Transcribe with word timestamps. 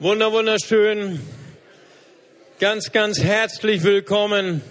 Wunder, 0.00 0.30
wunderschön. 0.30 1.20
Ganz, 2.60 2.92
ganz 2.92 3.18
herzlich 3.18 3.82
willkommen 3.82 4.62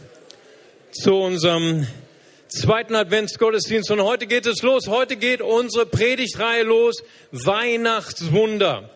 zu 0.94 1.16
unserem 1.16 1.86
zweiten 2.48 2.96
Adventsgottesdienst. 2.96 3.92
Und 3.92 4.02
heute 4.04 4.26
geht 4.26 4.46
es 4.46 4.62
los. 4.62 4.88
Heute 4.88 5.18
geht 5.18 5.42
unsere 5.42 5.86
Predigtreihe 5.86 6.64
los. 6.64 7.04
Weihnachtswunder. 7.34 8.90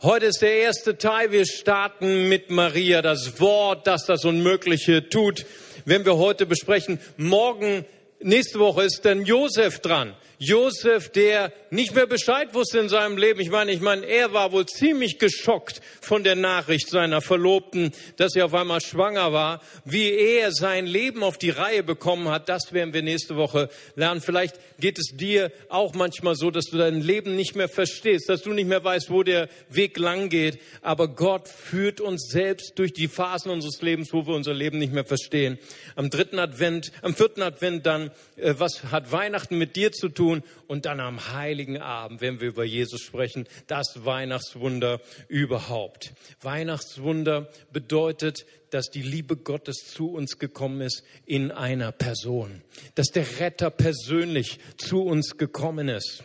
Heute 0.00 0.24
ist 0.24 0.40
der 0.40 0.54
erste 0.54 0.96
Teil. 0.96 1.30
Wir 1.30 1.44
starten 1.44 2.30
mit 2.30 2.48
Maria, 2.48 3.02
das 3.02 3.38
Wort, 3.38 3.86
das 3.86 4.06
das 4.06 4.24
Unmögliche 4.24 5.10
tut. 5.10 5.44
Wenn 5.84 6.06
wir 6.06 6.16
heute 6.16 6.46
besprechen, 6.46 6.98
morgen, 7.18 7.84
nächste 8.20 8.58
Woche 8.60 8.84
ist 8.84 9.04
dann 9.04 9.26
Josef 9.26 9.80
dran. 9.80 10.14
Josef, 10.38 11.08
der 11.08 11.50
nicht 11.70 11.94
mehr 11.94 12.06
Bescheid 12.06 12.52
wusste 12.52 12.78
in 12.78 12.90
seinem 12.90 13.16
Leben. 13.16 13.40
Ich 13.40 13.50
meine, 13.50 13.72
ich 13.72 13.80
meine, 13.80 14.04
er 14.04 14.34
war 14.34 14.52
wohl 14.52 14.66
ziemlich 14.66 15.18
geschockt 15.18 15.80
von 16.00 16.24
der 16.24 16.36
Nachricht 16.36 16.90
seiner 16.90 17.22
Verlobten, 17.22 17.92
dass 18.16 18.32
sie 18.32 18.42
auf 18.42 18.52
einmal 18.52 18.82
schwanger 18.82 19.32
war. 19.32 19.62
Wie 19.84 20.10
er 20.12 20.52
sein 20.52 20.86
Leben 20.86 21.22
auf 21.22 21.38
die 21.38 21.50
Reihe 21.50 21.82
bekommen 21.82 22.28
hat, 22.28 22.50
das 22.50 22.74
werden 22.74 22.92
wir 22.92 23.02
nächste 23.02 23.36
Woche 23.36 23.70
lernen. 23.94 24.20
Vielleicht 24.20 24.56
geht 24.78 24.98
es 24.98 25.16
dir 25.16 25.50
auch 25.70 25.94
manchmal 25.94 26.34
so, 26.34 26.50
dass 26.50 26.66
du 26.66 26.76
dein 26.76 27.00
Leben 27.00 27.34
nicht 27.34 27.56
mehr 27.56 27.68
verstehst, 27.68 28.28
dass 28.28 28.42
du 28.42 28.52
nicht 28.52 28.68
mehr 28.68 28.84
weißt, 28.84 29.10
wo 29.10 29.22
der 29.22 29.48
Weg 29.70 29.98
lang 29.98 30.28
geht. 30.28 30.58
Aber 30.82 31.08
Gott 31.08 31.48
führt 31.48 32.02
uns 32.02 32.28
selbst 32.30 32.78
durch 32.78 32.92
die 32.92 33.08
Phasen 33.08 33.50
unseres 33.50 33.80
Lebens, 33.80 34.12
wo 34.12 34.26
wir 34.26 34.34
unser 34.34 34.52
Leben 34.52 34.78
nicht 34.78 34.92
mehr 34.92 35.06
verstehen. 35.06 35.58
Am 35.94 36.10
dritten 36.10 36.38
Advent, 36.38 36.92
am 37.00 37.14
vierten 37.14 37.40
Advent 37.40 37.86
dann, 37.86 38.10
äh, 38.36 38.54
was 38.58 38.84
hat 38.90 39.12
Weihnachten 39.12 39.56
mit 39.56 39.76
dir 39.76 39.92
zu 39.92 40.10
tun? 40.10 40.25
Tun. 40.26 40.42
Und 40.66 40.86
dann 40.86 41.00
am 41.00 41.32
heiligen 41.32 41.78
Abend, 41.78 42.20
wenn 42.20 42.40
wir 42.40 42.48
über 42.48 42.64
Jesus 42.64 43.02
sprechen, 43.02 43.46
das 43.66 44.04
Weihnachtswunder 44.04 45.00
überhaupt. 45.28 46.12
Weihnachtswunder 46.40 47.48
bedeutet, 47.72 48.46
dass 48.70 48.90
die 48.90 49.02
Liebe 49.02 49.36
Gottes 49.36 49.92
zu 49.92 50.12
uns 50.12 50.38
gekommen 50.38 50.80
ist 50.80 51.04
in 51.24 51.50
einer 51.50 51.92
Person. 51.92 52.62
Dass 52.94 53.06
der 53.08 53.40
Retter 53.40 53.70
persönlich 53.70 54.58
zu 54.76 55.02
uns 55.02 55.38
gekommen 55.38 55.88
ist. 55.88 56.24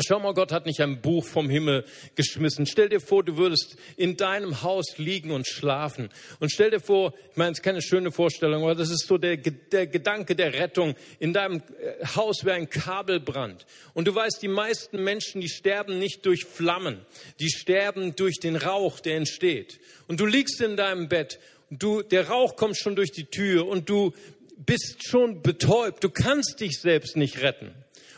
Schau 0.00 0.18
mal, 0.18 0.32
Gott 0.32 0.52
hat 0.52 0.64
nicht 0.64 0.80
ein 0.80 1.02
Buch 1.02 1.22
vom 1.22 1.50
Himmel 1.50 1.84
geschmissen. 2.14 2.64
Stell 2.64 2.88
dir 2.88 2.98
vor, 2.98 3.22
du 3.22 3.36
würdest 3.36 3.76
in 3.98 4.16
deinem 4.16 4.62
Haus 4.62 4.96
liegen 4.96 5.32
und 5.32 5.46
schlafen. 5.46 6.08
Und 6.40 6.50
stell 6.50 6.70
dir 6.70 6.80
vor, 6.80 7.12
ich 7.30 7.36
meine, 7.36 7.52
es 7.52 7.58
ist 7.58 7.62
keine 7.62 7.82
schöne 7.82 8.10
Vorstellung, 8.10 8.62
aber 8.62 8.74
das 8.74 8.88
ist 8.88 9.06
so 9.06 9.18
der, 9.18 9.36
der 9.36 9.86
Gedanke 9.86 10.34
der 10.34 10.54
Rettung. 10.54 10.94
In 11.18 11.34
deinem 11.34 11.58
äh, 11.58 12.06
Haus 12.16 12.42
wäre 12.46 12.56
ein 12.56 12.70
Kabelbrand. 12.70 13.66
Und 13.92 14.08
du 14.08 14.14
weißt, 14.14 14.40
die 14.40 14.48
meisten 14.48 15.04
Menschen, 15.04 15.42
die 15.42 15.50
sterben 15.50 15.98
nicht 15.98 16.24
durch 16.24 16.46
Flammen. 16.46 17.04
Die 17.38 17.50
sterben 17.50 18.16
durch 18.16 18.40
den 18.40 18.56
Rauch, 18.56 18.98
der 18.98 19.18
entsteht. 19.18 19.78
Und 20.08 20.20
du 20.20 20.24
liegst 20.24 20.62
in 20.62 20.78
deinem 20.78 21.10
Bett. 21.10 21.38
Du, 21.68 22.00
der 22.00 22.28
Rauch 22.28 22.56
kommt 22.56 22.78
schon 22.78 22.96
durch 22.96 23.12
die 23.12 23.26
Tür 23.26 23.68
und 23.68 23.90
du 23.90 24.14
bist 24.56 25.06
schon 25.06 25.42
betäubt. 25.42 26.02
Du 26.02 26.08
kannst 26.08 26.60
dich 26.60 26.80
selbst 26.80 27.14
nicht 27.14 27.42
retten. 27.42 27.74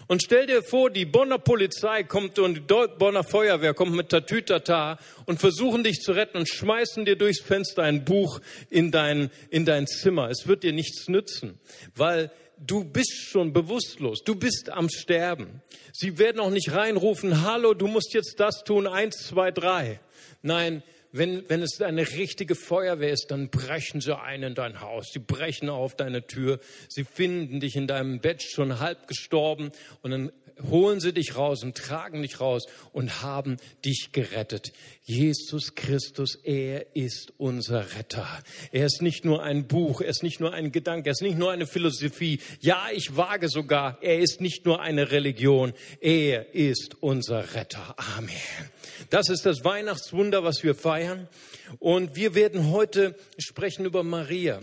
Und 0.06 0.22
stell 0.22 0.46
dir 0.46 0.62
vor, 0.62 0.90
die 0.90 1.04
Bonner 1.04 1.38
Polizei 1.38 2.02
kommt 2.02 2.38
und 2.38 2.54
die 2.54 2.86
Bonner 2.98 3.24
Feuerwehr 3.24 3.74
kommt 3.74 3.94
mit 3.94 4.10
Tatütata 4.10 4.98
und 5.26 5.40
versuchen 5.40 5.84
dich 5.84 6.00
zu 6.00 6.12
retten 6.12 6.36
und 6.36 6.48
schmeißen 6.48 7.04
dir 7.04 7.16
durchs 7.16 7.40
Fenster 7.40 7.82
ein 7.82 8.04
Buch 8.04 8.40
in 8.70 8.90
dein, 8.90 9.30
in 9.50 9.64
dein 9.64 9.86
Zimmer. 9.86 10.28
Es 10.28 10.46
wird 10.46 10.62
dir 10.62 10.72
nichts 10.72 11.08
nützen, 11.08 11.58
weil 11.94 12.30
du 12.58 12.84
bist 12.84 13.28
schon 13.30 13.52
bewusstlos, 13.52 14.22
du 14.24 14.34
bist 14.34 14.70
am 14.70 14.88
Sterben. 14.88 15.62
Sie 15.92 16.18
werden 16.18 16.40
auch 16.40 16.50
nicht 16.50 16.72
reinrufen, 16.72 17.42
hallo, 17.42 17.74
du 17.74 17.86
musst 17.86 18.14
jetzt 18.14 18.38
das 18.40 18.64
tun, 18.64 18.86
eins, 18.86 19.26
zwei, 19.28 19.50
drei. 19.50 20.00
Nein, 20.42 20.82
wenn, 21.16 21.48
wenn 21.48 21.62
es 21.62 21.80
eine 21.80 22.02
richtige 22.02 22.56
Feuerwehr 22.56 23.12
ist, 23.12 23.30
dann 23.30 23.48
brechen 23.48 24.00
sie 24.00 24.18
ein 24.18 24.42
in 24.42 24.56
dein 24.56 24.80
Haus. 24.80 25.12
Sie 25.12 25.20
brechen 25.20 25.68
auf 25.68 25.94
deine 25.94 26.26
Tür. 26.26 26.58
Sie 26.88 27.04
finden 27.04 27.60
dich 27.60 27.76
in 27.76 27.86
deinem 27.86 28.18
Bett 28.18 28.42
schon 28.42 28.80
halb 28.80 29.06
gestorben 29.06 29.70
und 30.02 30.10
dann 30.10 30.32
holen 30.70 31.00
sie 31.00 31.12
dich 31.12 31.36
raus 31.36 31.62
und 31.62 31.76
tragen 31.76 32.22
dich 32.22 32.40
raus 32.40 32.66
und 32.92 33.22
haben 33.22 33.56
dich 33.84 34.10
gerettet. 34.12 34.72
Jesus 35.02 35.74
Christus, 35.74 36.36
er 36.36 36.96
ist 36.96 37.32
unser 37.38 37.94
Retter. 37.96 38.26
Er 38.72 38.86
ist 38.86 39.02
nicht 39.02 39.24
nur 39.24 39.42
ein 39.42 39.66
Buch, 39.66 40.00
er 40.00 40.08
ist 40.08 40.22
nicht 40.22 40.40
nur 40.40 40.52
ein 40.52 40.72
Gedanke, 40.72 41.10
er 41.10 41.12
ist 41.12 41.22
nicht 41.22 41.38
nur 41.38 41.50
eine 41.50 41.66
Philosophie. 41.66 42.40
Ja, 42.60 42.86
ich 42.92 43.16
wage 43.16 43.48
sogar, 43.48 43.98
er 44.00 44.18
ist 44.18 44.40
nicht 44.40 44.64
nur 44.64 44.80
eine 44.80 45.10
Religion, 45.10 45.72
er 46.00 46.54
ist 46.54 46.96
unser 47.00 47.54
Retter. 47.54 47.94
Amen. 48.16 48.30
Das 49.10 49.28
ist 49.28 49.44
das 49.46 49.64
Weihnachtswunder, 49.64 50.44
was 50.44 50.62
wir 50.62 50.74
feiern. 50.74 51.28
Und 51.78 52.16
wir 52.16 52.34
werden 52.34 52.70
heute 52.70 53.16
sprechen 53.38 53.84
über 53.84 54.02
Maria. 54.02 54.60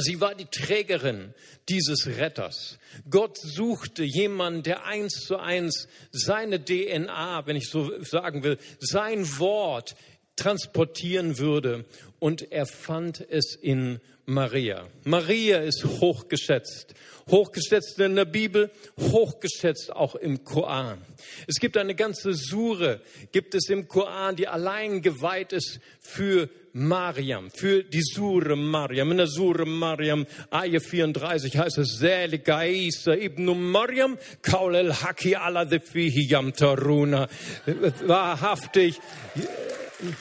Sie 0.00 0.20
war 0.20 0.34
die 0.34 0.46
Trägerin 0.46 1.34
dieses 1.68 2.06
Retters. 2.06 2.78
Gott 3.08 3.38
suchte 3.38 4.02
jemanden, 4.02 4.62
der 4.62 4.84
eins 4.84 5.24
zu 5.26 5.38
eins 5.38 5.88
seine 6.10 6.64
DNA, 6.64 7.46
wenn 7.46 7.56
ich 7.56 7.68
so 7.68 8.02
sagen 8.02 8.42
will, 8.42 8.58
sein 8.80 9.38
Wort 9.38 9.94
transportieren 10.40 11.38
würde. 11.38 11.84
Und 12.18 12.50
er 12.50 12.66
fand 12.66 13.24
es 13.30 13.54
in 13.54 14.00
Maria. 14.26 14.86
Maria 15.04 15.58
ist 15.58 15.84
hochgeschätzt. 15.84 16.94
Hochgeschätzt 17.30 17.98
in 17.98 18.16
der 18.16 18.24
Bibel, 18.24 18.70
hochgeschätzt 18.98 19.92
auch 19.92 20.14
im 20.14 20.44
Koran. 20.44 20.98
Es 21.46 21.56
gibt 21.56 21.76
eine 21.76 21.94
ganze 21.94 22.34
Sure, 22.34 23.00
gibt 23.32 23.54
es 23.54 23.68
im 23.68 23.88
Koran, 23.88 24.36
die 24.36 24.48
allein 24.48 25.02
geweiht 25.02 25.52
ist 25.52 25.80
für 26.00 26.48
Mariam, 26.72 27.50
für 27.50 27.82
die 27.82 28.02
Sure 28.02 28.56
Mariam. 28.56 29.10
In 29.10 29.18
der 29.18 29.26
Sure 29.26 29.66
Mariam, 29.66 30.26
Ayah 30.50 30.80
34 30.80 31.56
heißt 31.56 31.78
es, 31.78 31.98
Selika 31.98 32.64
Isa 32.64 33.14
ibn 33.14 33.46
Mariam, 33.70 34.16
Kaul 34.42 34.76
el 34.76 34.92
Haki 34.94 35.36
ala 35.36 35.66
fihi 35.66 36.26
yam 36.28 36.52
taruna. 36.52 37.28
Wahrhaftig, 38.06 39.00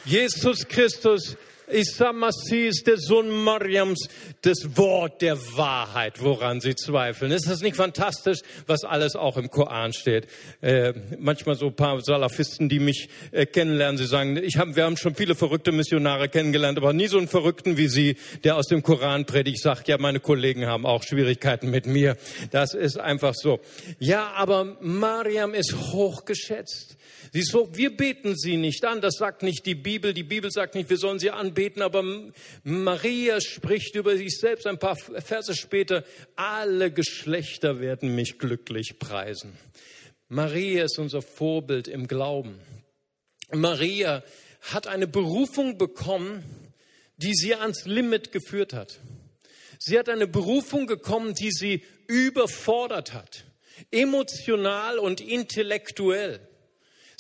Jesus 0.05 0.67
Christus 0.67 1.35
Isa 1.71 2.11
Masih 2.13 2.71
der 2.83 2.97
Sohn 2.97 3.29
Mariams, 3.29 4.07
das 4.41 4.75
Wort 4.75 5.21
der 5.21 5.37
Wahrheit, 5.55 6.21
woran 6.21 6.61
sie 6.61 6.75
zweifeln. 6.75 7.31
Ist 7.31 7.47
das 7.47 7.61
nicht 7.61 7.75
fantastisch, 7.75 8.39
was 8.65 8.83
alles 8.83 9.15
auch 9.15 9.37
im 9.37 9.49
Koran 9.49 9.93
steht? 9.93 10.27
Äh, 10.61 10.93
manchmal 11.19 11.55
so 11.55 11.67
ein 11.67 11.75
paar 11.75 12.01
Salafisten, 12.01 12.69
die 12.69 12.79
mich 12.79 13.09
äh, 13.31 13.45
kennenlernen, 13.45 13.97
sie 13.97 14.07
sagen, 14.07 14.37
ich 14.37 14.57
hab, 14.57 14.75
wir 14.75 14.83
haben 14.83 14.97
schon 14.97 15.15
viele 15.15 15.35
verrückte 15.35 15.71
Missionare 15.71 16.29
kennengelernt, 16.29 16.77
aber 16.77 16.93
nie 16.93 17.07
so 17.07 17.17
einen 17.17 17.27
Verrückten 17.27 17.77
wie 17.77 17.87
Sie, 17.87 18.15
der 18.43 18.55
aus 18.55 18.67
dem 18.67 18.81
Koran 18.81 19.25
predigt, 19.25 19.61
sagt, 19.61 19.87
ja, 19.87 19.97
meine 19.99 20.19
Kollegen 20.19 20.65
haben 20.65 20.85
auch 20.85 21.03
Schwierigkeiten 21.03 21.69
mit 21.69 21.85
mir. 21.85 22.17
Das 22.51 22.73
ist 22.73 22.99
einfach 22.99 23.33
so. 23.35 23.59
Ja, 23.99 24.31
aber 24.35 24.77
Mariam 24.81 25.53
ist 25.53 25.75
hochgeschätzt. 25.75 26.97
Sie 27.31 27.39
ist 27.39 27.51
so, 27.51 27.75
wir 27.75 27.95
beten 27.95 28.35
sie 28.35 28.57
nicht 28.57 28.83
an, 28.85 29.01
das 29.01 29.15
sagt 29.15 29.43
nicht 29.43 29.65
die 29.65 29.75
Bibel. 29.75 30.13
Die 30.13 30.23
Bibel 30.23 30.51
sagt 30.51 30.75
nicht, 30.75 30.89
wir 30.89 30.97
sollen 30.97 31.19
sie 31.19 31.31
anbeten, 31.31 31.81
aber 31.81 32.03
Maria 32.63 33.39
spricht 33.41 33.95
über 33.95 34.17
sich 34.17 34.37
selbst 34.37 34.65
ein 34.67 34.79
paar 34.79 34.95
Verse 34.95 35.55
später. 35.55 36.03
Alle 36.35 36.91
Geschlechter 36.91 37.79
werden 37.79 38.15
mich 38.15 38.39
glücklich 38.39 38.99
preisen. 38.99 39.57
Maria 40.27 40.85
ist 40.85 40.99
unser 40.99 41.21
Vorbild 41.21 41.87
im 41.87 42.07
Glauben. 42.07 42.59
Maria 43.51 44.23
hat 44.61 44.87
eine 44.87 45.07
Berufung 45.07 45.77
bekommen, 45.77 46.43
die 47.17 47.33
sie 47.33 47.55
ans 47.55 47.85
Limit 47.85 48.31
geführt 48.31 48.73
hat. 48.73 48.99
Sie 49.79 49.97
hat 49.97 50.09
eine 50.09 50.27
Berufung 50.27 50.87
bekommen, 50.87 51.33
die 51.33 51.51
sie 51.51 51.83
überfordert 52.07 53.13
hat, 53.13 53.45
emotional 53.91 54.99
und 54.99 55.21
intellektuell. 55.21 56.48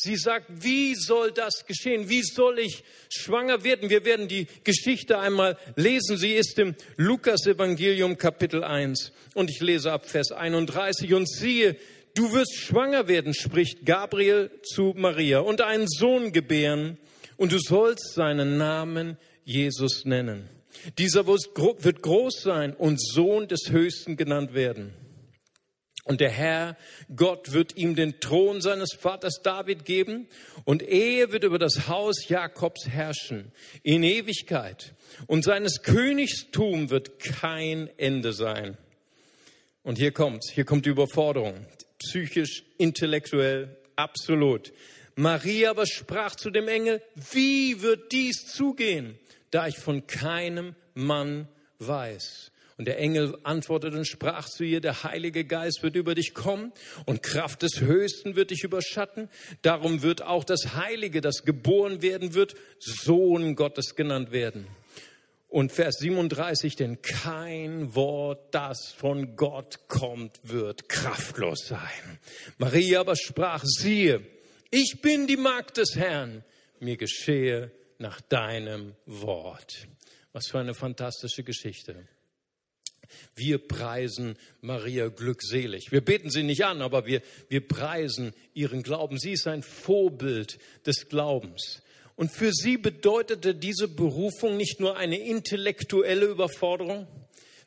Sie 0.01 0.15
sagt, 0.15 0.45
wie 0.63 0.95
soll 0.95 1.33
das 1.33 1.65
geschehen? 1.65 2.07
Wie 2.07 2.23
soll 2.23 2.59
ich 2.59 2.85
schwanger 3.09 3.65
werden? 3.65 3.89
Wir 3.89 4.05
werden 4.05 4.29
die 4.29 4.47
Geschichte 4.63 5.19
einmal 5.19 5.57
lesen. 5.75 6.15
Sie 6.15 6.35
ist 6.35 6.57
im 6.57 6.75
Lukas 6.95 7.45
Evangelium 7.45 8.17
Kapitel 8.17 8.63
1 8.63 9.11
und 9.33 9.49
ich 9.49 9.59
lese 9.59 9.91
ab 9.91 10.05
Vers 10.05 10.31
31 10.31 11.13
und 11.13 11.29
siehe, 11.29 11.75
du 12.13 12.31
wirst 12.31 12.55
schwanger 12.55 13.09
werden, 13.09 13.33
spricht 13.33 13.85
Gabriel 13.85 14.49
zu 14.63 14.93
Maria 14.95 15.39
und 15.39 15.59
einen 15.59 15.89
Sohn 15.89 16.31
gebären 16.31 16.97
und 17.35 17.51
du 17.51 17.59
sollst 17.59 18.13
seinen 18.13 18.57
Namen 18.57 19.17
Jesus 19.43 20.05
nennen. 20.05 20.49
Dieser 20.97 21.27
wird 21.27 22.01
groß 22.01 22.41
sein 22.41 22.73
und 22.73 23.01
Sohn 23.01 23.49
des 23.49 23.69
Höchsten 23.69 24.15
genannt 24.15 24.53
werden. 24.53 24.93
Und 26.09 26.21
der 26.21 26.31
Herr 26.31 26.75
Gott 27.15 27.51
wird 27.51 27.77
ihm 27.77 27.95
den 27.95 28.19
Thron 28.19 28.61
seines 28.61 28.95
Vaters 28.95 29.41
David 29.43 29.85
geben 29.85 30.27
und 30.65 30.81
er 30.81 31.31
wird 31.31 31.43
über 31.43 31.59
das 31.59 31.87
Haus 31.87 32.27
Jakobs 32.27 32.87
herrschen 32.87 33.51
in 33.83 34.01
Ewigkeit. 34.01 34.95
Und 35.27 35.43
seines 35.43 35.83
Königstum 35.83 36.89
wird 36.89 37.19
kein 37.19 37.91
Ende 37.97 38.33
sein. 38.33 38.75
Und 39.83 39.99
hier 39.99 40.11
kommt's, 40.11 40.49
hier 40.49 40.65
kommt 40.65 40.87
die 40.87 40.89
Überforderung. 40.89 41.67
Psychisch, 41.99 42.63
intellektuell, 42.79 43.77
absolut. 43.95 44.73
Maria 45.15 45.69
aber 45.69 45.85
sprach 45.85 46.35
zu 46.35 46.49
dem 46.49 46.67
Engel, 46.67 47.03
wie 47.33 47.83
wird 47.83 48.11
dies 48.11 48.47
zugehen, 48.47 49.19
da 49.51 49.67
ich 49.67 49.77
von 49.77 50.07
keinem 50.07 50.73
Mann 50.95 51.47
weiß? 51.77 52.51
Und 52.79 52.85
der 52.85 52.97
Engel 52.97 53.37
antwortete 53.43 53.97
und 53.97 54.07
sprach 54.07 54.47
zu 54.47 54.63
ihr, 54.63 54.79
der 54.79 55.03
Heilige 55.03 55.43
Geist 55.43 55.83
wird 55.83 55.97
über 55.97 56.15
dich 56.15 56.33
kommen 56.33 56.71
und 57.05 57.21
Kraft 57.21 57.61
des 57.61 57.81
Höchsten 57.81 58.37
wird 58.37 58.51
dich 58.51 58.63
überschatten. 58.63 59.27
Darum 59.63 60.01
wird 60.01 60.21
auch 60.21 60.45
das 60.45 60.75
Heilige, 60.75 61.19
das 61.19 61.43
geboren 61.43 62.01
werden 62.01 62.35
wird, 62.35 62.55
Sohn 62.79 63.55
Gottes 63.55 63.97
genannt 63.97 64.31
werden. 64.31 64.65
Und 65.49 65.73
Vers 65.73 65.97
37, 65.99 66.77
denn 66.77 67.01
kein 67.01 67.95
Wort, 67.95 68.55
das 68.55 68.93
von 68.95 69.35
Gott 69.35 69.89
kommt, 69.89 70.39
wird 70.43 70.87
kraftlos 70.87 71.67
sein. 71.67 72.19
Maria 72.59 73.01
aber 73.01 73.17
sprach, 73.17 73.61
siehe, 73.65 74.25
ich 74.71 75.01
bin 75.01 75.27
die 75.27 75.35
Magd 75.35 75.75
des 75.75 75.97
Herrn, 75.97 76.45
mir 76.79 76.95
geschehe 76.95 77.71
nach 77.97 78.21
deinem 78.21 78.95
Wort. 79.05 79.85
Was 80.31 80.47
für 80.47 80.59
eine 80.59 80.73
fantastische 80.73 81.43
Geschichte. 81.43 82.07
Wir 83.35 83.57
preisen 83.57 84.37
Maria 84.61 85.07
glückselig. 85.07 85.91
Wir 85.91 86.01
beten 86.01 86.29
sie 86.29 86.43
nicht 86.43 86.65
an, 86.65 86.81
aber 86.81 87.05
wir, 87.05 87.21
wir 87.47 87.67
preisen 87.67 88.33
ihren 88.53 88.83
Glauben. 88.83 89.17
Sie 89.17 89.31
ist 89.31 89.47
ein 89.47 89.63
Vorbild 89.63 90.59
des 90.85 91.09
Glaubens. 91.09 91.81
Und 92.15 92.31
für 92.31 92.51
sie 92.51 92.77
bedeutete 92.77 93.55
diese 93.55 93.87
Berufung 93.87 94.57
nicht 94.57 94.79
nur 94.79 94.97
eine 94.97 95.17
intellektuelle 95.17 96.25
Überforderung, 96.25 97.07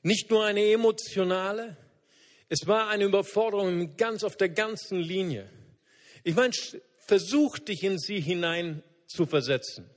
nicht 0.02 0.30
nur 0.30 0.44
eine 0.44 0.70
emotionale, 0.70 1.76
es 2.52 2.66
war 2.66 2.88
eine 2.88 3.04
Überforderung 3.04 3.96
ganz 3.96 4.24
auf 4.24 4.36
der 4.36 4.50
ganzen 4.50 4.98
Linie. 4.98 5.48
Ich 6.22 6.34
meine, 6.34 6.52
versuch 6.98 7.58
dich 7.58 7.82
in 7.82 7.98
sie 7.98 8.20
hinein 8.20 8.82
zu 9.06 9.24
versetzen. 9.24 9.88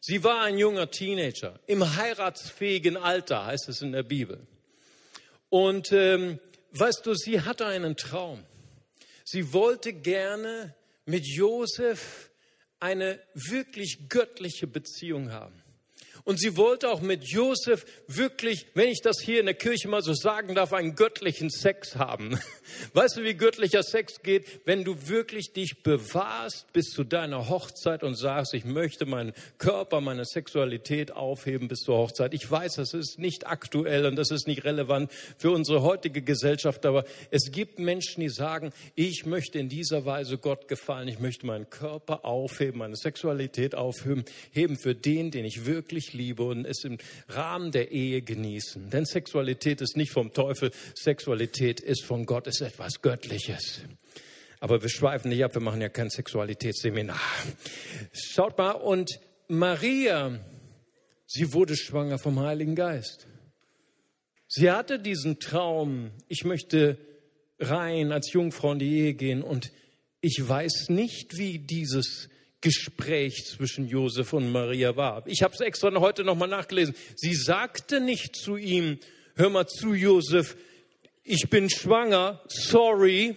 Sie 0.00 0.24
war 0.24 0.40
ein 0.44 0.56
junger 0.56 0.90
Teenager, 0.90 1.60
im 1.66 1.96
heiratsfähigen 1.96 2.96
Alter, 2.96 3.44
heißt 3.44 3.68
es 3.68 3.82
in 3.82 3.92
der 3.92 4.02
Bibel. 4.02 4.46
Und 5.50 5.92
ähm, 5.92 6.40
weißt 6.72 7.04
du, 7.04 7.14
sie 7.14 7.42
hatte 7.42 7.66
einen 7.66 7.96
Traum. 7.96 8.44
Sie 9.24 9.52
wollte 9.52 9.92
gerne 9.92 10.74
mit 11.04 11.26
Josef 11.26 12.30
eine 12.78 13.20
wirklich 13.34 14.08
göttliche 14.08 14.66
Beziehung 14.66 15.32
haben. 15.32 15.62
Und 16.24 16.38
sie 16.38 16.56
wollte 16.56 16.88
auch 16.88 17.00
mit 17.00 17.24
Josef 17.24 17.84
wirklich, 18.06 18.66
wenn 18.74 18.88
ich 18.88 19.00
das 19.00 19.20
hier 19.20 19.40
in 19.40 19.46
der 19.46 19.54
Kirche 19.54 19.88
mal 19.88 20.02
so 20.02 20.14
sagen 20.14 20.54
darf, 20.54 20.72
einen 20.72 20.94
göttlichen 20.94 21.50
Sex 21.50 21.96
haben. 21.96 22.38
Weißt 22.92 23.16
du, 23.16 23.24
wie 23.24 23.34
göttlicher 23.34 23.82
Sex 23.82 24.22
geht? 24.22 24.46
Wenn 24.64 24.84
du 24.84 25.08
wirklich 25.08 25.52
dich 25.52 25.82
bewahrst 25.82 26.72
bis 26.72 26.90
zu 26.90 27.04
deiner 27.04 27.48
Hochzeit 27.48 28.02
und 28.02 28.14
sagst, 28.14 28.54
ich 28.54 28.64
möchte 28.64 29.06
meinen 29.06 29.32
Körper, 29.58 30.00
meine 30.00 30.24
Sexualität 30.24 31.12
aufheben 31.12 31.68
bis 31.68 31.80
zur 31.80 31.96
Hochzeit. 31.96 32.34
Ich 32.34 32.48
weiß, 32.48 32.74
das 32.74 32.94
ist 32.94 33.18
nicht 33.18 33.46
aktuell 33.46 34.06
und 34.06 34.16
das 34.16 34.30
ist 34.30 34.46
nicht 34.46 34.64
relevant 34.64 35.10
für 35.38 35.50
unsere 35.50 35.82
heutige 35.82 36.22
Gesellschaft, 36.22 36.86
aber 36.86 37.04
es 37.30 37.50
gibt 37.50 37.78
Menschen, 37.78 38.20
die 38.20 38.28
sagen, 38.28 38.72
ich 38.94 39.26
möchte 39.26 39.58
in 39.58 39.68
dieser 39.68 40.04
Weise 40.04 40.38
Gott 40.38 40.68
gefallen. 40.68 41.08
Ich 41.08 41.18
möchte 41.18 41.46
meinen 41.46 41.70
Körper 41.70 42.24
aufheben, 42.24 42.78
meine 42.78 42.96
Sexualität 42.96 43.74
aufheben, 43.74 44.24
heben 44.52 44.76
für 44.76 44.94
den, 44.94 45.30
den 45.30 45.44
ich 45.44 45.66
wirklich 45.66 46.09
liebe 46.12 46.42
und 46.42 46.64
es 46.64 46.84
im 46.84 46.98
Rahmen 47.28 47.72
der 47.72 47.90
Ehe 47.90 48.22
genießen. 48.22 48.90
Denn 48.90 49.04
Sexualität 49.04 49.80
ist 49.80 49.96
nicht 49.96 50.12
vom 50.12 50.32
Teufel, 50.32 50.70
Sexualität 50.94 51.80
ist 51.80 52.04
von 52.04 52.26
Gott, 52.26 52.46
ist 52.46 52.60
etwas 52.60 53.02
Göttliches. 53.02 53.80
Aber 54.60 54.82
wir 54.82 54.90
schweifen 54.90 55.30
nicht 55.30 55.42
ab, 55.42 55.54
wir 55.54 55.62
machen 55.62 55.80
ja 55.80 55.88
kein 55.88 56.10
Sexualitätsseminar. 56.10 57.20
Schaut 58.12 58.58
mal, 58.58 58.72
und 58.72 59.18
Maria, 59.48 60.38
sie 61.26 61.52
wurde 61.52 61.76
schwanger 61.76 62.18
vom 62.18 62.40
Heiligen 62.40 62.74
Geist. 62.74 63.26
Sie 64.48 64.70
hatte 64.70 64.98
diesen 64.98 65.38
Traum, 65.38 66.10
ich 66.28 66.44
möchte 66.44 66.98
rein 67.58 68.12
als 68.12 68.32
Jungfrau 68.32 68.72
in 68.72 68.78
die 68.78 68.98
Ehe 68.98 69.14
gehen 69.14 69.42
und 69.42 69.72
ich 70.20 70.42
weiß 70.46 70.88
nicht, 70.88 71.38
wie 71.38 71.58
dieses 71.58 72.28
Gespräch 72.60 73.46
zwischen 73.46 73.86
Josef 73.86 74.32
und 74.32 74.52
Maria 74.52 74.96
war. 74.96 75.22
Ich 75.26 75.42
habe 75.42 75.54
es 75.54 75.60
extra 75.60 75.90
heute 76.00 76.24
nochmal 76.24 76.48
nachgelesen. 76.48 76.94
Sie 77.16 77.34
sagte 77.34 78.00
nicht 78.00 78.36
zu 78.36 78.56
ihm, 78.56 78.98
hör 79.34 79.48
mal 79.48 79.66
zu, 79.66 79.94
Josef, 79.94 80.56
ich 81.24 81.48
bin 81.48 81.70
schwanger, 81.70 82.42
sorry, 82.48 83.34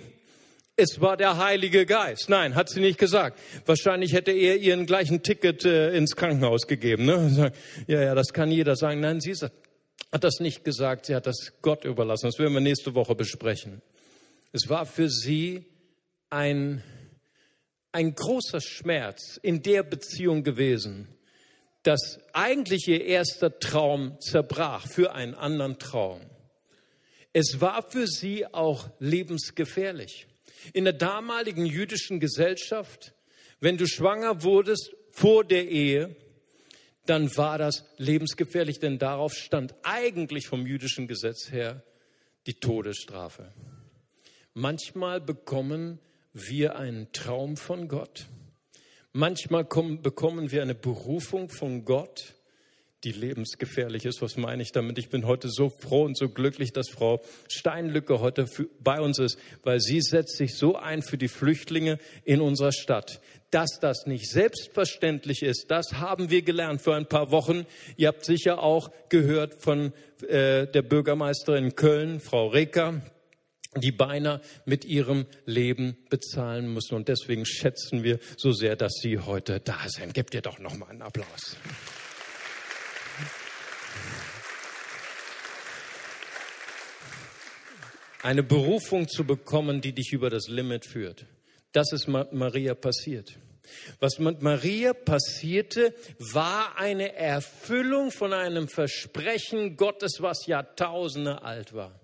es 0.76 1.00
war 1.00 1.18
der 1.18 1.38
Heilige 1.38 1.86
Geist. 1.86 2.30
Nein, 2.30 2.56
hat 2.56 2.70
sie 2.70 2.80
nicht 2.80 2.98
gesagt. 2.98 3.40
Wahrscheinlich 3.66 4.14
hätte 4.14 4.32
er 4.32 4.58
ihren 4.58 4.86
gleichen 4.86 5.22
Ticket 5.22 5.66
äh, 5.66 5.96
ins 5.96 6.16
Krankenhaus 6.16 6.68
gegeben. 6.68 7.06
Ne? 7.06 7.52
Ja, 7.88 8.02
ja, 8.02 8.16
das 8.16 8.34
kann 8.34 8.50
jeder 8.50 8.76
sagen. 8.76 9.00
Nein, 9.00 9.22
sie 9.22 9.34
hat 9.34 10.24
das 10.24 10.40
nicht 10.40 10.64
gesagt. 10.64 11.06
Sie 11.06 11.16
hat 11.16 11.28
das 11.28 11.54
Gott 11.62 11.86
überlassen. 11.86 12.26
Das 12.26 12.40
werden 12.40 12.54
wir 12.54 12.62
nächste 12.62 12.96
Woche 12.96 13.14
besprechen. 13.14 13.82
Es 14.52 14.70
war 14.70 14.86
für 14.86 15.10
sie 15.10 15.66
ein 16.30 16.84
ein 17.94 18.16
großer 18.16 18.60
Schmerz 18.60 19.40
in 19.42 19.62
der 19.62 19.84
Beziehung 19.84 20.44
gewesen, 20.44 21.08
dass 21.84 22.20
eigentlich 22.34 22.88
ihr 22.88 23.06
erster 23.06 23.60
Traum 23.60 24.20
zerbrach 24.20 24.88
für 24.88 25.14
einen 25.14 25.36
anderen 25.36 25.80
Traum. 25.80 26.22
Es 27.34 27.62
war 27.62 27.90
für 27.90 28.08
sie 28.08 28.46
auch 28.48 28.90
lebensgefährlich. 29.00 30.28
In 30.74 30.86
der 30.86 30.94
damaligen 30.94 31.66
jüdischen 31.66 32.20
Gesellschaft, 32.20 33.14
wenn 33.60 33.78
du 33.78 33.86
schwanger 33.86 34.44
wurdest 34.44 34.96
vor 35.12 35.44
der 35.44 35.68
Ehe, 35.68 36.16
dann 37.06 37.36
war 37.36 37.58
das 37.58 37.86
lebensgefährlich, 37.98 38.80
denn 38.80 38.98
darauf 38.98 39.34
stand 39.34 39.76
eigentlich 39.84 40.48
vom 40.48 40.66
jüdischen 40.66 41.08
Gesetz 41.08 41.52
her 41.52 41.84
die 42.48 42.54
Todesstrafe. 42.54 43.52
Manchmal 44.54 45.20
bekommen 45.20 46.00
wir 46.34 46.76
einen 46.78 47.12
Traum 47.12 47.58
von 47.58 47.88
Gott. 47.88 48.26
Manchmal 49.14 49.64
kommen, 49.64 50.02
bekommen 50.02 50.52
wir 50.52 50.64
eine 50.64 50.74
Berufung 50.74 51.50
von 51.50 51.86
Gott, 51.86 52.34
die 53.04 53.12
lebensgefährlich 53.12 54.06
ist. 54.06 54.22
Was 54.22 54.38
meine 54.38 54.64
ich 54.64 54.72
damit? 54.72 54.98
Ich 54.98 55.10
bin 55.10 55.28
heute 55.28 55.50
so 55.50 55.70
froh 55.70 56.04
und 56.04 56.18
so 56.18 56.30
glücklich, 56.30 56.74
dass 56.74 56.90
Frau 56.90 57.22
Steinlücke 57.48 58.20
heute 58.20 58.48
für, 58.48 58.68
bei 58.80 59.00
uns 59.00 59.20
ist, 59.20 59.38
weil 59.62 59.80
sie 59.80 60.02
setzt 60.02 60.38
sich 60.38 60.56
so 60.58 60.76
ein 60.76 61.04
für 61.04 61.18
die 61.18 61.28
Flüchtlinge 61.28 62.00
in 62.24 62.42
unserer 62.42 62.72
Stadt. 62.72 63.22
Dass 63.52 63.80
das 63.80 64.08
nicht 64.08 64.28
selbstverständlich 64.32 65.44
ist, 65.44 65.70
das 65.70 65.94
haben 65.94 66.32
wir 66.32 66.42
gelernt 66.42 66.82
für 66.82 66.96
ein 66.96 67.08
paar 67.08 67.30
Wochen. 67.30 67.68
Ihr 67.98 68.08
habt 68.08 68.26
sicher 68.26 68.64
auch 68.64 68.90
gehört 69.10 69.62
von 69.62 69.94
äh, 70.28 70.66
der 70.66 70.82
Bürgermeisterin 70.82 71.66
in 71.66 71.76
Köln, 71.76 72.20
Frau 72.20 72.48
Reker, 72.48 73.02
die 73.78 73.92
beinahe 73.92 74.42
mit 74.66 74.86
ihrem 74.86 75.26
Leben 75.46 75.98
bezahlen 76.10 76.74
müssen. 76.74 76.96
Und 76.96 77.08
deswegen 77.08 77.46
schätzen 77.46 78.04
wir 78.04 78.20
so 78.38 78.52
sehr, 78.52 78.76
dass 78.76 78.94
Sie 79.02 79.20
heute 79.20 79.60
da 79.60 79.80
sind. 79.88 80.14
Gebt 80.14 80.34
ihr 80.34 80.42
doch 80.42 80.60
noch 80.60 80.76
mal 80.76 80.90
einen 80.90 81.02
Applaus. 81.02 81.58
Eine 88.22 88.44
Berufung 88.44 89.10
zu 89.10 89.26
bekommen, 89.26 89.82
die 89.82 89.92
dich 89.92 90.14
über 90.14 90.30
das 90.30 90.48
Limit 90.48 90.86
führt. 90.86 91.26
Das 91.74 91.92
ist 91.92 92.08
Maria 92.08 92.74
passiert. 92.74 93.38
Was 94.00 94.20
mit 94.20 94.42
Maria 94.42 94.94
passierte, 94.94 95.94
war 96.20 96.78
eine 96.78 97.16
Erfüllung 97.16 98.12
von 98.12 98.34
einem 98.34 98.68
Versprechen 98.68 99.78
Gottes, 99.78 100.18
was 100.20 100.46
Jahrtausende 100.46 101.42
alt 101.42 101.74
war. 101.74 102.00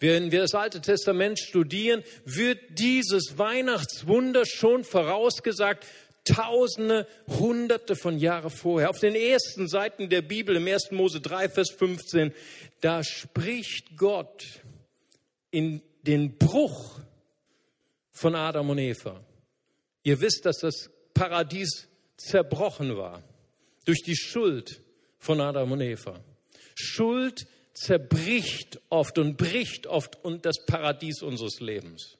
Wenn 0.00 0.30
wir 0.30 0.40
das 0.40 0.54
Alte 0.54 0.80
Testament 0.80 1.40
studieren, 1.40 2.04
wird 2.24 2.58
dieses 2.78 3.36
Weihnachtswunder 3.36 4.44
schon 4.46 4.84
vorausgesagt, 4.84 5.86
Tausende, 6.24 7.06
Hunderte 7.26 7.96
von 7.96 8.18
Jahren 8.18 8.50
vorher. 8.50 8.90
Auf 8.90 8.98
den 8.98 9.14
ersten 9.14 9.66
Seiten 9.66 10.10
der 10.10 10.20
Bibel, 10.20 10.56
im 10.56 10.66
1. 10.66 10.90
Mose 10.90 11.20
3, 11.20 11.48
Vers 11.48 11.70
15, 11.70 12.34
da 12.82 13.02
spricht 13.02 13.96
Gott 13.96 14.44
in 15.50 15.80
den 16.02 16.36
Bruch 16.36 17.00
von 18.10 18.34
Adam 18.34 18.68
und 18.68 18.78
Eva. 18.78 19.24
Ihr 20.02 20.20
wisst, 20.20 20.44
dass 20.44 20.58
das 20.58 20.90
Paradies 21.14 21.88
zerbrochen 22.18 22.96
war 22.96 23.22
durch 23.86 24.02
die 24.02 24.16
Schuld 24.16 24.82
von 25.18 25.40
Adam 25.40 25.72
und 25.72 25.80
Eva. 25.80 26.20
Schuld 26.74 27.46
zerbricht 27.78 28.80
oft 28.88 29.18
und 29.18 29.36
bricht 29.36 29.86
oft 29.86 30.22
und 30.24 30.44
das 30.44 30.64
Paradies 30.66 31.22
unseres 31.22 31.60
Lebens. 31.60 32.16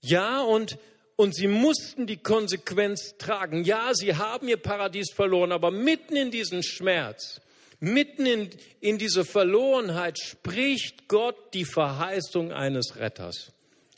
Ja, 0.00 0.42
und, 0.42 0.78
und 1.16 1.34
sie 1.34 1.48
mussten 1.48 2.06
die 2.06 2.18
Konsequenz 2.18 3.16
tragen. 3.18 3.64
Ja, 3.64 3.90
sie 3.94 4.16
haben 4.16 4.48
ihr 4.48 4.58
Paradies 4.58 5.12
verloren, 5.12 5.52
aber 5.52 5.70
mitten 5.70 6.16
in 6.16 6.30
diesen 6.30 6.62
Schmerz, 6.62 7.40
mitten 7.80 8.26
in, 8.26 8.50
in 8.80 8.98
diese 8.98 9.24
Verlorenheit 9.24 10.18
spricht 10.18 11.08
Gott 11.08 11.54
die 11.54 11.64
Verheißung 11.64 12.52
eines 12.52 12.96
Retters. 12.96 13.52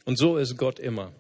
Und 0.05 0.19
so 0.19 0.37
ist 0.37 0.57
Gott 0.57 0.79
immer. 0.79 1.13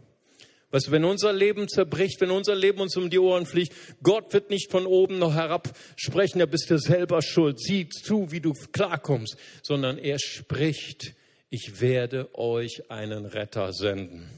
Weißt 0.76 0.88
du, 0.88 0.90
wenn 0.90 1.06
unser 1.06 1.32
Leben 1.32 1.68
zerbricht, 1.68 2.20
wenn 2.20 2.30
unser 2.30 2.54
Leben 2.54 2.82
uns 2.82 2.98
um 2.98 3.08
die 3.08 3.18
Ohren 3.18 3.46
fliegt, 3.46 3.72
Gott 4.02 4.34
wird 4.34 4.50
nicht 4.50 4.70
von 4.70 4.84
oben 4.84 5.18
noch 5.18 5.32
herab 5.32 5.72
sprechen, 5.96 6.38
da 6.38 6.44
bist 6.44 6.68
du 6.68 6.78
selber 6.78 7.22
schuld, 7.22 7.58
sieh 7.58 7.88
zu, 7.88 8.30
wie 8.30 8.42
du 8.42 8.52
klarkommst, 8.72 9.38
sondern 9.62 9.96
er 9.96 10.18
spricht, 10.18 11.14
ich 11.48 11.80
werde 11.80 12.28
euch 12.34 12.90
einen 12.90 13.24
Retter 13.24 13.72
senden. 13.72 14.28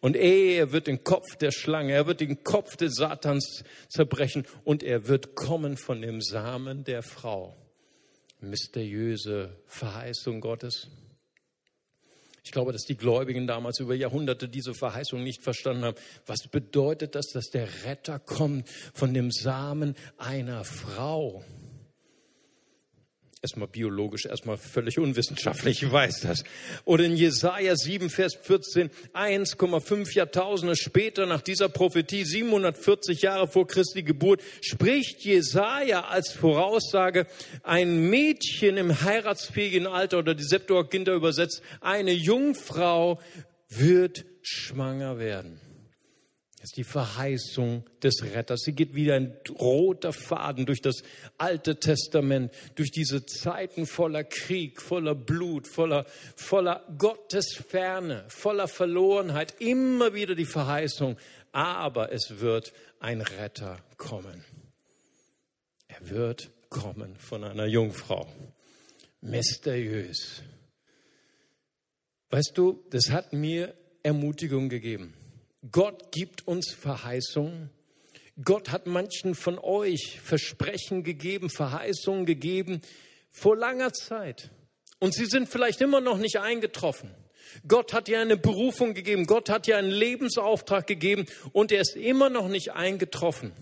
Und 0.00 0.16
er 0.16 0.72
wird 0.72 0.86
den 0.86 1.04
Kopf 1.04 1.36
der 1.36 1.50
Schlange, 1.50 1.92
er 1.92 2.06
wird 2.06 2.22
den 2.22 2.42
Kopf 2.42 2.78
des 2.78 2.94
Satans 2.94 3.62
zerbrechen 3.90 4.46
und 4.64 4.82
er 4.82 5.06
wird 5.06 5.34
kommen 5.34 5.76
von 5.76 6.00
dem 6.00 6.22
Samen 6.22 6.84
der 6.84 7.02
Frau. 7.02 7.58
Mysteriöse 8.40 9.58
Verheißung 9.66 10.40
Gottes. 10.40 10.88
Ich 12.44 12.52
glaube, 12.52 12.72
dass 12.72 12.82
die 12.82 12.96
Gläubigen 12.96 13.46
damals 13.46 13.80
über 13.80 13.94
Jahrhunderte 13.94 14.48
diese 14.48 14.74
Verheißung 14.74 15.22
nicht 15.22 15.42
verstanden 15.42 15.84
haben. 15.84 15.96
Was 16.26 16.46
bedeutet 16.46 17.14
das, 17.14 17.28
dass 17.28 17.48
der 17.50 17.66
Retter 17.84 18.18
kommt 18.18 18.68
von 18.92 19.14
dem 19.14 19.30
Samen 19.30 19.96
einer 20.18 20.64
Frau? 20.64 21.42
Erstmal 23.44 23.68
biologisch, 23.68 24.24
erstmal 24.24 24.56
völlig 24.56 24.98
unwissenschaftlich, 24.98 25.82
ich 25.82 25.92
weiß 25.92 26.20
das. 26.20 26.44
Oder 26.86 27.04
in 27.04 27.14
Jesaja 27.14 27.76
7, 27.76 28.08
Vers 28.08 28.34
14, 28.40 28.90
1,5 29.12 30.14
Jahrtausende 30.14 30.76
später 30.76 31.26
nach 31.26 31.42
dieser 31.42 31.68
Prophetie, 31.68 32.24
740 32.24 33.20
Jahre 33.20 33.46
vor 33.46 33.66
Christi 33.66 34.02
Geburt, 34.02 34.40
spricht 34.62 35.20
Jesaja 35.24 36.06
als 36.06 36.32
Voraussage, 36.32 37.26
ein 37.62 38.08
Mädchen 38.08 38.78
im 38.78 39.02
heiratsfähigen 39.02 39.86
Alter 39.86 40.20
oder 40.20 40.34
die 40.34 40.44
Septuaginta 40.44 41.14
übersetzt, 41.14 41.60
eine 41.82 42.12
Jungfrau 42.12 43.20
wird 43.68 44.24
schwanger 44.40 45.18
werden. 45.18 45.60
Das 46.64 46.70
ist 46.70 46.78
die 46.78 46.84
Verheißung 46.84 47.84
des 48.02 48.22
Retters. 48.22 48.62
Sie 48.62 48.72
geht 48.72 48.94
wie 48.94 49.12
ein 49.12 49.36
roter 49.60 50.14
Faden 50.14 50.64
durch 50.64 50.80
das 50.80 51.02
Alte 51.36 51.78
Testament, 51.78 52.54
durch 52.74 52.90
diese 52.90 53.26
Zeiten 53.26 53.84
voller 53.84 54.24
Krieg, 54.24 54.80
voller 54.80 55.14
Blut, 55.14 55.68
voller, 55.68 56.06
voller 56.36 56.82
Gottesferne, 56.96 58.24
voller 58.28 58.66
Verlorenheit. 58.66 59.60
Immer 59.60 60.14
wieder 60.14 60.34
die 60.34 60.46
Verheißung. 60.46 61.18
Aber 61.52 62.12
es 62.12 62.40
wird 62.40 62.72
ein 62.98 63.20
Retter 63.20 63.76
kommen. 63.98 64.42
Er 65.86 66.08
wird 66.08 66.48
kommen 66.70 67.14
von 67.16 67.44
einer 67.44 67.66
Jungfrau. 67.66 68.26
Mysteriös. 69.20 70.42
Weißt 72.30 72.52
du, 72.56 72.82
das 72.88 73.10
hat 73.10 73.34
mir 73.34 73.74
Ermutigung 74.02 74.70
gegeben. 74.70 75.12
Gott 75.70 76.12
gibt 76.12 76.46
uns 76.46 76.72
Verheißungen. 76.72 77.70
Gott 78.42 78.70
hat 78.70 78.86
manchen 78.86 79.34
von 79.34 79.58
euch 79.58 80.20
Versprechen 80.22 81.04
gegeben, 81.04 81.48
Verheißungen 81.50 82.26
gegeben 82.26 82.82
vor 83.30 83.56
langer 83.56 83.92
Zeit. 83.92 84.50
Und 84.98 85.14
sie 85.14 85.26
sind 85.26 85.48
vielleicht 85.48 85.80
immer 85.80 86.00
noch 86.00 86.18
nicht 86.18 86.38
eingetroffen. 86.38 87.10
Gott 87.68 87.92
hat 87.92 88.08
dir 88.08 88.20
eine 88.20 88.36
Berufung 88.36 88.94
gegeben, 88.94 89.26
Gott 89.26 89.48
hat 89.48 89.66
dir 89.66 89.76
einen 89.76 89.90
Lebensauftrag 89.90 90.86
gegeben 90.86 91.26
und 91.52 91.70
er 91.72 91.82
ist 91.82 91.94
immer 91.94 92.30
noch 92.30 92.48
nicht 92.48 92.72
eingetroffen. 92.72 93.52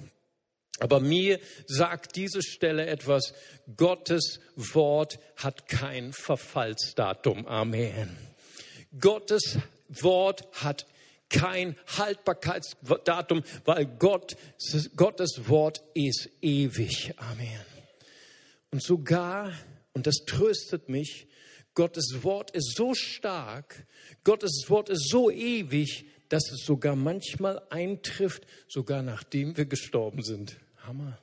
Aber 0.78 1.00
mir 1.00 1.38
sagt 1.66 2.16
diese 2.16 2.42
Stelle 2.42 2.86
etwas, 2.86 3.34
Gottes 3.76 4.40
Wort 4.56 5.18
hat 5.36 5.68
kein 5.68 6.12
Verfallsdatum. 6.12 7.46
Amen. 7.46 8.16
Gottes 8.98 9.58
Wort 9.88 10.48
hat 10.52 10.86
kein 11.32 11.76
Haltbarkeitsdatum, 11.98 13.42
weil 13.64 13.86
Gott, 13.86 14.36
Gottes 14.96 15.48
Wort 15.48 15.82
ist 15.94 16.28
ewig. 16.40 17.14
Amen. 17.16 17.60
Und 18.70 18.82
sogar, 18.82 19.52
und 19.92 20.06
das 20.06 20.24
tröstet 20.26 20.88
mich, 20.88 21.26
Gottes 21.74 22.22
Wort 22.22 22.50
ist 22.50 22.76
so 22.76 22.94
stark, 22.94 23.86
Gottes 24.24 24.66
Wort 24.68 24.90
ist 24.90 25.08
so 25.08 25.30
ewig, 25.30 26.04
dass 26.28 26.50
es 26.50 26.64
sogar 26.64 26.96
manchmal 26.96 27.62
eintrifft, 27.70 28.46
sogar 28.68 29.02
nachdem 29.02 29.56
wir 29.56 29.66
gestorben 29.66 30.22
sind. 30.22 30.56
Hammer. 30.86 31.18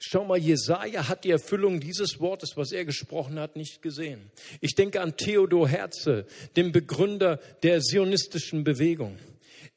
Schau 0.00 0.24
mal, 0.24 0.38
Jesaja 0.38 1.08
hat 1.08 1.24
die 1.24 1.30
Erfüllung 1.30 1.80
dieses 1.80 2.20
Wortes, 2.20 2.56
was 2.56 2.70
er 2.72 2.84
gesprochen 2.84 3.38
hat, 3.38 3.56
nicht 3.56 3.82
gesehen. 3.82 4.30
Ich 4.60 4.74
denke 4.74 5.00
an 5.00 5.16
Theodor 5.16 5.68
Herzl, 5.68 6.24
dem 6.56 6.70
Begründer 6.72 7.40
der 7.62 7.80
zionistischen 7.80 8.62
Bewegung. 8.64 9.18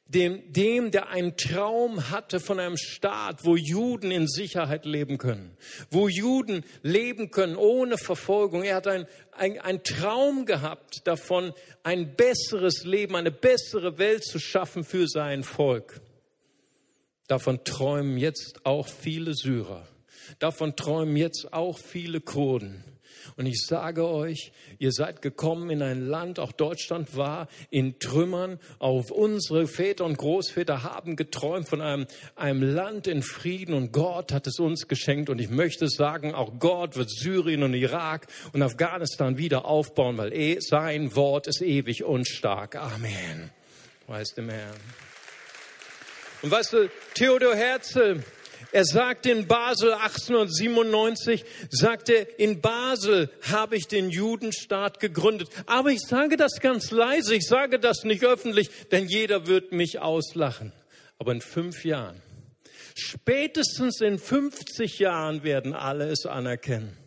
Dem, 0.06 0.52
dem, 0.52 0.92
der 0.92 1.08
einen 1.08 1.38
Traum 1.38 2.10
hatte 2.12 2.42
von 2.42 2.60
einem 2.60 2.76
Staat, 2.76 3.46
wo 3.46 3.56
Juden 3.56 4.12
in 4.12 4.28
Sicherheit 4.28 4.86
leben 4.86 5.18
können, 5.18 5.56
wo 5.90 6.10
Juden 6.10 6.66
leben 6.84 7.32
können 7.32 7.56
ohne 7.56 7.98
Verfolgung. 7.98 8.64
Er 8.64 8.76
hat 8.76 8.88
einen 8.88 9.08
ein 9.32 9.84
Traum 9.84 10.46
gehabt 10.46 11.08
davon, 11.08 11.54
ein 11.84 12.16
besseres 12.18 12.84
Leben, 12.84 13.16
eine 13.16 13.32
bessere 13.32 13.98
Welt 13.98 14.26
zu 14.26 14.38
schaffen 14.38 14.84
für 14.84 15.08
sein 15.08 15.44
Volk. 15.44 16.02
Davon 17.28 17.64
träumen 17.64 18.18
jetzt 18.18 18.66
auch 18.66 18.90
viele 18.90 19.34
Syrer. 19.34 19.88
Davon 20.40 20.76
träumen 20.76 21.16
jetzt 21.16 21.54
auch 21.54 21.78
viele 21.78 22.22
Kurden. 22.22 22.84
Und 23.38 23.46
ich 23.46 23.66
sage 23.66 24.08
euch, 24.08 24.52
ihr 24.80 24.92
seid 24.92 25.22
gekommen 25.22 25.70
in 25.70 25.82
ein 25.82 26.08
Land, 26.08 26.40
auch 26.40 26.52
Deutschland 26.52 27.16
war 27.16 27.48
in 27.70 28.00
Trümmern. 28.00 28.60
Auch 28.80 29.10
unsere 29.10 29.68
Väter 29.68 30.06
und 30.06 30.18
Großväter 30.18 30.84
haben 30.84 31.16
geträumt 31.16 31.68
von 31.68 31.82
einem, 31.82 32.08
einem 32.36 32.62
Land 32.62 33.08
in 33.08 33.22
Frieden 33.22 33.74
und 33.74 33.92
Gott 33.92 34.32
hat 34.34 34.48
es 34.48 34.60
uns 34.60 34.88
geschenkt. 34.88 35.30
Und 35.30 35.40
ich 35.40 35.50
möchte 35.50 35.88
sagen, 35.88 36.34
auch 36.34 36.60
Gott 36.60 36.96
wird 36.96 37.10
Syrien 37.10 37.64
und 37.64 37.74
Irak 37.74 38.28
und 38.54 38.62
Afghanistan 38.62 39.38
wieder 39.38 39.66
aufbauen, 39.66 40.18
weil 40.18 40.34
eh, 40.34 40.60
sein 40.60 41.16
Wort 41.16 41.48
ist 41.48 41.62
ewig 41.62 42.04
und 42.04 42.28
stark. 42.28 42.76
Amen. 42.76 43.52
Weiß 44.08 44.34
dem 44.34 44.50
Herrn. 44.50 44.76
Und 46.42 46.50
weißt 46.50 46.74
du, 46.74 46.90
Theodor 47.14 47.56
Herzl, 47.56 48.24
er 48.72 48.86
sagt 48.86 49.26
in 49.26 49.48
Basel 49.48 49.94
1897, 49.94 51.44
sagte, 51.70 52.14
in 52.14 52.62
Basel 52.62 53.30
habe 53.50 53.76
ich 53.76 53.88
den 53.88 54.10
Judenstaat 54.10 55.00
gegründet. 55.00 55.50
Aber 55.66 55.90
ich 55.90 56.00
sage 56.02 56.38
das 56.38 56.60
ganz 56.62 56.92
leise, 56.92 57.36
ich 57.36 57.48
sage 57.48 57.80
das 57.80 58.04
nicht 58.04 58.24
öffentlich, 58.24 58.70
denn 58.92 59.08
jeder 59.08 59.48
wird 59.48 59.72
mich 59.74 60.00
auslachen. 60.00 60.72
Aber 61.20 61.34
in 61.34 61.42
fünf 61.42 61.84
Jahren, 61.84 62.22
spätestens 62.96 64.00
in 64.02 64.18
50 64.18 65.00
Jahren 65.00 65.44
werden 65.44 65.74
alle 65.74 66.08
es 66.10 66.26
anerkennen. 66.26 66.98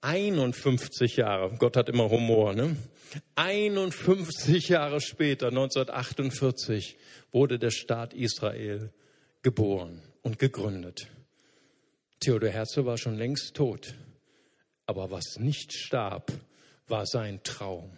51 0.00 1.16
Jahre, 1.16 1.56
Gott 1.58 1.76
hat 1.76 1.88
immer 1.88 2.10
Humor, 2.10 2.54
ne? 2.54 2.76
51 3.36 4.68
Jahre 4.68 5.00
später, 5.00 5.48
1948, 5.48 6.96
wurde 7.32 7.58
der 7.58 7.70
Staat 7.70 8.12
Israel 8.12 8.92
geboren 9.44 10.02
und 10.22 10.40
gegründet. 10.40 11.06
Theodor 12.18 12.50
Herzl 12.50 12.86
war 12.86 12.98
schon 12.98 13.16
längst 13.16 13.54
tot, 13.54 13.94
aber 14.86 15.10
was 15.10 15.38
nicht 15.38 15.72
starb, 15.72 16.32
war 16.88 17.06
sein 17.06 17.42
Traum. 17.44 17.90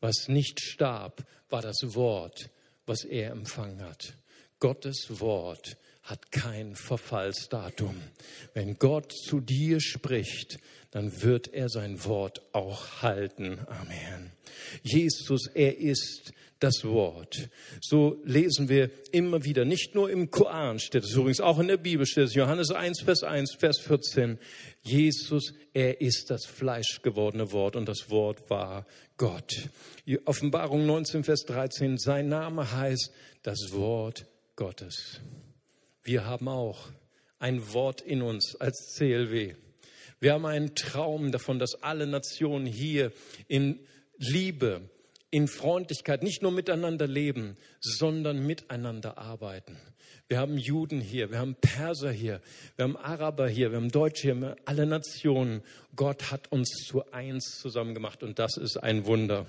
Was 0.00 0.28
nicht 0.28 0.60
starb, 0.60 1.26
war 1.48 1.62
das 1.62 1.94
Wort, 1.94 2.50
was 2.84 3.04
er 3.04 3.30
empfangen 3.30 3.82
hat. 3.82 4.14
Gottes 4.60 5.20
Wort 5.20 5.78
hat 6.02 6.30
kein 6.30 6.76
Verfallsdatum. 6.76 7.96
Wenn 8.52 8.78
Gott 8.78 9.12
zu 9.12 9.40
dir 9.40 9.80
spricht, 9.80 10.58
dann 10.90 11.22
wird 11.22 11.52
er 11.52 11.68
sein 11.68 12.04
Wort 12.04 12.42
auch 12.52 13.02
halten. 13.02 13.60
Amen. 13.66 14.30
Jesus, 14.82 15.48
er 15.54 15.78
ist 15.78 16.32
das 16.58 16.84
Wort. 16.84 17.48
So 17.80 18.20
lesen 18.24 18.68
wir 18.68 18.90
immer 19.12 19.44
wieder, 19.44 19.64
nicht 19.64 19.94
nur 19.94 20.10
im 20.10 20.30
Koran 20.30 20.78
steht 20.78 21.04
es 21.04 21.12
übrigens, 21.12 21.40
auch 21.40 21.58
in 21.58 21.68
der 21.68 21.76
Bibel 21.76 22.06
steht 22.06 22.28
es, 22.28 22.34
Johannes 22.34 22.70
1, 22.70 23.02
Vers 23.02 23.22
1, 23.22 23.54
Vers 23.54 23.78
14. 23.80 24.38
Jesus, 24.82 25.52
er 25.74 26.00
ist 26.00 26.30
das 26.30 26.46
fleischgewordene 26.46 27.52
Wort 27.52 27.76
und 27.76 27.86
das 27.88 28.08
Wort 28.10 28.48
war 28.48 28.86
Gott. 29.16 29.68
Offenbarung 30.24 30.86
19, 30.86 31.24
Vers 31.24 31.44
13, 31.46 31.98
sein 31.98 32.28
Name 32.28 32.72
heißt 32.72 33.12
das 33.42 33.72
Wort 33.72 34.26
Gottes. 34.54 35.20
Wir 36.02 36.24
haben 36.24 36.48
auch 36.48 36.88
ein 37.38 37.72
Wort 37.74 38.00
in 38.00 38.22
uns 38.22 38.56
als 38.56 38.94
CLW. 38.96 39.54
Wir 40.18 40.32
haben 40.32 40.46
einen 40.46 40.74
Traum 40.74 41.30
davon, 41.30 41.58
dass 41.58 41.82
alle 41.82 42.06
Nationen 42.06 42.64
hier 42.64 43.12
in 43.48 43.80
Liebe, 44.16 44.88
in 45.36 45.48
Freundlichkeit 45.48 46.22
nicht 46.22 46.40
nur 46.40 46.50
miteinander 46.50 47.06
leben, 47.06 47.58
sondern 47.80 48.46
miteinander 48.46 49.18
arbeiten. 49.18 49.76
Wir 50.28 50.38
haben 50.38 50.56
Juden 50.56 50.98
hier, 50.98 51.30
wir 51.30 51.38
haben 51.38 51.56
Perser 51.56 52.10
hier, 52.10 52.40
wir 52.76 52.84
haben 52.84 52.96
Araber 52.96 53.46
hier, 53.46 53.70
wir 53.70 53.76
haben 53.76 53.90
Deutsche 53.90 54.22
hier, 54.22 54.34
haben 54.34 54.56
alle 54.64 54.86
Nationen. 54.86 55.60
Gott 55.94 56.30
hat 56.30 56.50
uns 56.50 56.70
zu 56.88 57.12
eins 57.12 57.58
zusammen 57.60 57.92
gemacht 57.92 58.22
und 58.22 58.38
das 58.38 58.56
ist 58.56 58.78
ein 58.78 59.04
Wunder. 59.04 59.44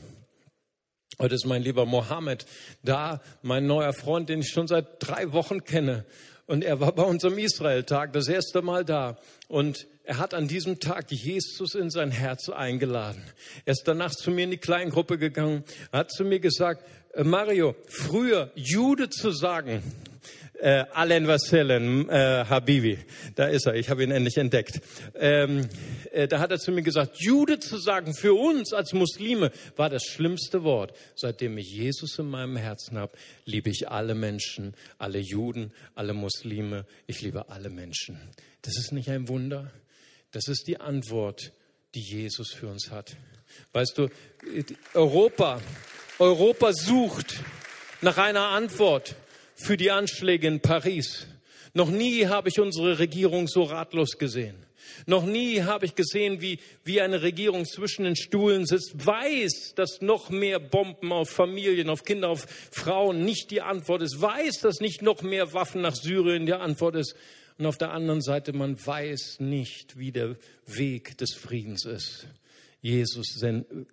Heute 1.20 1.36
ist 1.36 1.46
mein 1.46 1.64
lieber 1.64 1.86
Mohammed 1.86 2.46
da, 2.84 3.22
mein 3.42 3.66
neuer 3.66 3.94
Freund, 3.94 4.28
den 4.28 4.42
ich 4.42 4.50
schon 4.50 4.68
seit 4.68 4.88
drei 5.00 5.32
Wochen 5.32 5.64
kenne. 5.64 6.04
Und 6.48 6.66
er 6.66 6.82
war 6.82 6.92
bei 6.92 7.04
unserem 7.04 7.38
Israel-Tag 7.38 8.12
das 8.12 8.28
erste 8.28 8.62
Mal 8.62 8.84
da. 8.84 9.18
Und 9.48 9.88
er 10.08 10.20
hat 10.20 10.34
an 10.34 10.48
diesem 10.48 10.80
Tag 10.80 11.12
Jesus 11.12 11.76
in 11.76 11.90
sein 11.90 12.12
Herz 12.12 12.48
eingeladen. 12.48 13.22
Er 13.66 13.74
ist 13.74 13.84
danach 13.90 14.16
zu 14.16 14.32
mir 14.32 14.46
in 14.46 14.52
die 14.52 14.58
Kleingruppe 14.58 15.18
gegangen, 15.18 15.66
hat 15.92 16.12
zu 16.12 16.24
mir 16.24 16.40
gesagt, 16.40 16.86
äh, 17.14 17.26
Mario, 17.26 17.76
früher 17.90 18.50
Jude 18.56 19.10
zu 19.10 19.32
sagen, 19.32 19.84
äh, 20.60 20.86
Alain 20.94 21.28
Vassellen, 21.28 22.08
äh, 22.08 22.46
Habibi, 22.48 23.00
da 23.36 23.48
ist 23.48 23.66
er, 23.68 23.76
ich 23.76 23.90
habe 23.90 24.02
ihn 24.02 24.12
endlich 24.12 24.38
entdeckt. 24.38 24.80
Ähm, 25.14 25.68
äh, 26.14 26.30
da 26.30 26.40
hat 26.40 26.52
er 26.52 26.58
zu 26.58 26.72
mir 26.72 26.84
gesagt, 26.84 27.20
Jude 27.20 27.60
zu 27.60 27.78
sagen 27.78 28.14
für 28.14 28.34
uns 28.34 28.72
als 28.72 28.94
Muslime 28.94 29.52
war 29.76 29.90
das 29.90 30.04
schlimmste 30.04 30.64
Wort. 30.64 30.94
Seitdem 31.16 31.58
ich 31.58 31.70
Jesus 31.70 32.18
in 32.18 32.30
meinem 32.30 32.56
Herzen 32.56 32.98
habe, 32.98 33.12
liebe 33.44 33.70
ich 33.70 33.90
alle 33.90 34.16
Menschen, 34.16 34.74
alle 35.00 35.20
Juden, 35.20 35.74
alle 35.96 36.14
Muslime, 36.14 36.86
ich 37.08 37.22
liebe 37.22 37.50
alle 37.50 37.70
Menschen. 37.70 38.18
Das 38.62 38.78
ist 38.78 38.94
nicht 38.94 39.10
ein 39.10 39.28
Wunder? 39.28 39.70
Das 40.32 40.48
ist 40.48 40.68
die 40.68 40.80
Antwort, 40.80 41.54
die 41.96 42.02
Jesus 42.02 42.52
für 42.52 42.68
uns 42.68 42.92
hat. 42.92 43.16
Weißt 43.74 43.98
du, 43.98 44.10
Europa, 44.94 45.62
Europa 46.20 46.74
sucht 46.74 47.38
nach 48.02 48.18
einer 48.18 48.50
Antwort 48.50 49.16
für 49.56 49.78
die 49.78 49.92
Anschläge 49.92 50.48
in 50.48 50.60
Paris. 50.60 51.28
Noch 51.74 51.90
nie 51.90 52.28
habe 52.28 52.50
ich 52.50 52.60
unsere 52.60 53.00
Regierung 53.00 53.48
so 53.48 53.64
ratlos 53.64 54.18
gesehen. 54.18 54.67
Noch 55.06 55.26
nie 55.26 55.62
habe 55.62 55.86
ich 55.86 55.96
gesehen, 55.96 56.42
wie, 56.42 56.60
wie 56.84 57.02
eine 57.02 57.22
Regierung 57.22 57.66
zwischen 57.66 58.06
den 58.06 58.16
Stuhlen 58.16 58.66
sitzt, 58.66 59.06
weiß, 59.06 59.74
dass 59.76 60.02
noch 60.02 60.30
mehr 60.30 60.60
Bomben 60.60 61.12
auf 61.12 61.30
Familien, 61.30 61.90
auf 61.90 62.04
Kinder, 62.04 62.30
auf 62.30 62.46
Frauen 62.72 63.26
nicht 63.26 63.52
die 63.52 63.62
Antwort 63.62 64.02
ist, 64.02 64.22
weiß, 64.22 64.60
dass 64.62 64.80
nicht 64.80 65.02
noch 65.02 65.22
mehr 65.22 65.54
Waffen 65.54 65.82
nach 65.82 65.96
Syrien 65.96 66.46
die 66.46 66.54
Antwort 66.54 66.96
ist. 66.96 67.16
Und 67.58 67.66
auf 67.66 67.78
der 67.78 67.92
anderen 67.92 68.22
Seite, 68.22 68.54
man 68.54 68.78
weiß 68.84 69.40
nicht, 69.40 69.98
wie 69.98 70.12
der 70.12 70.36
Weg 70.68 71.18
des 71.18 71.34
Friedens 71.34 71.86
ist. 71.86 72.28
Jesus, 72.82 73.44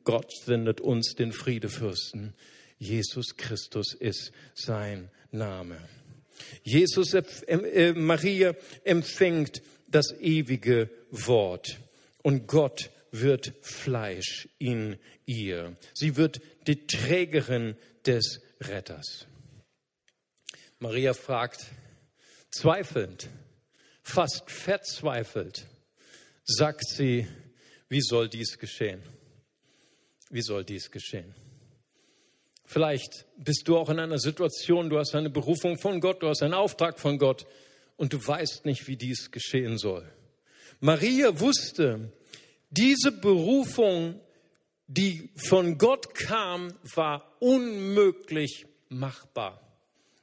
Gott 0.05 0.31
sendet 0.45 0.81
uns 0.81 1.15
den 1.15 1.33
Friedefürsten. 1.33 2.35
Jesus 2.79 3.37
Christus 3.37 3.95
ist 3.95 4.33
sein 4.55 5.11
Name. 5.33 5.79
Jesus, 6.63 7.15
äh, 7.15 7.93
Maria 7.95 8.55
empfängt 8.85 9.63
das 9.95 10.13
ewige 10.21 10.91
Wort 11.11 11.79
und 12.23 12.47
Gott 12.47 12.91
wird 13.13 13.53
Fleisch 13.63 14.49
in 14.59 14.99
ihr. 15.25 15.77
Sie 15.93 16.17
wird 16.17 16.41
die 16.67 16.87
Trägerin 16.87 17.77
des 18.05 18.41
Retters. 18.61 19.27
Maria 20.81 21.15
fragt, 21.15 21.67
zweifelnd, 22.51 23.29
fast 24.03 24.51
verzweifelt, 24.51 25.67
sagt 26.45 26.89
sie, 26.89 27.29
wie 27.89 28.03
soll 28.03 28.29
dies 28.29 28.59
geschehen? 28.59 29.03
Wie 30.31 30.43
soll 30.43 30.65
dies 30.65 30.91
geschehen? 30.91 31.35
Vielleicht 32.67 33.27
bist 33.37 33.69
du 33.69 33.77
auch 33.77 33.91
in 33.91 34.01
einer 34.01 34.19
Situation, 34.19 34.91
du 34.91 34.99
hast 34.99 35.15
eine 35.15 35.31
Berufung 35.31 35.79
von 35.79 36.01
Gott, 36.01 36.23
du 36.23 36.29
hast 36.29 36.43
einen 36.43 36.55
Auftrag 36.55 36.99
von 36.99 37.19
Gott 37.19 37.47
und 37.97 38.13
du 38.13 38.27
weißt 38.27 38.65
nicht, 38.65 38.87
wie 38.87 38.97
dies 38.97 39.31
geschehen 39.31 39.79
soll. 39.79 40.11
Maria 40.81 41.39
wusste, 41.41 42.13
diese 42.71 43.13
Berufung, 43.13 44.21
die 44.87 45.31
von 45.37 45.79
Gott 45.79 46.15
kam, 46.15 46.75
war 46.95 47.37
unmöglich 47.41 48.67
machbar. 48.89 49.61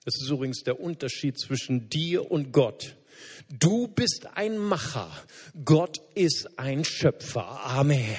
Das 0.03 0.15
ist 0.21 0.29
übrigens 0.29 0.63
der 0.63 0.79
Unterschied 0.79 1.39
zwischen 1.39 1.89
dir 1.89 2.29
und 2.29 2.51
Gott. 2.51 2.95
Du 3.49 3.87
bist 3.87 4.27
ein 4.35 4.57
Macher. 4.57 5.09
Gott 5.65 6.01
ist 6.15 6.59
ein 6.59 6.83
Schöpfer. 6.85 7.45
Amen. 7.65 8.15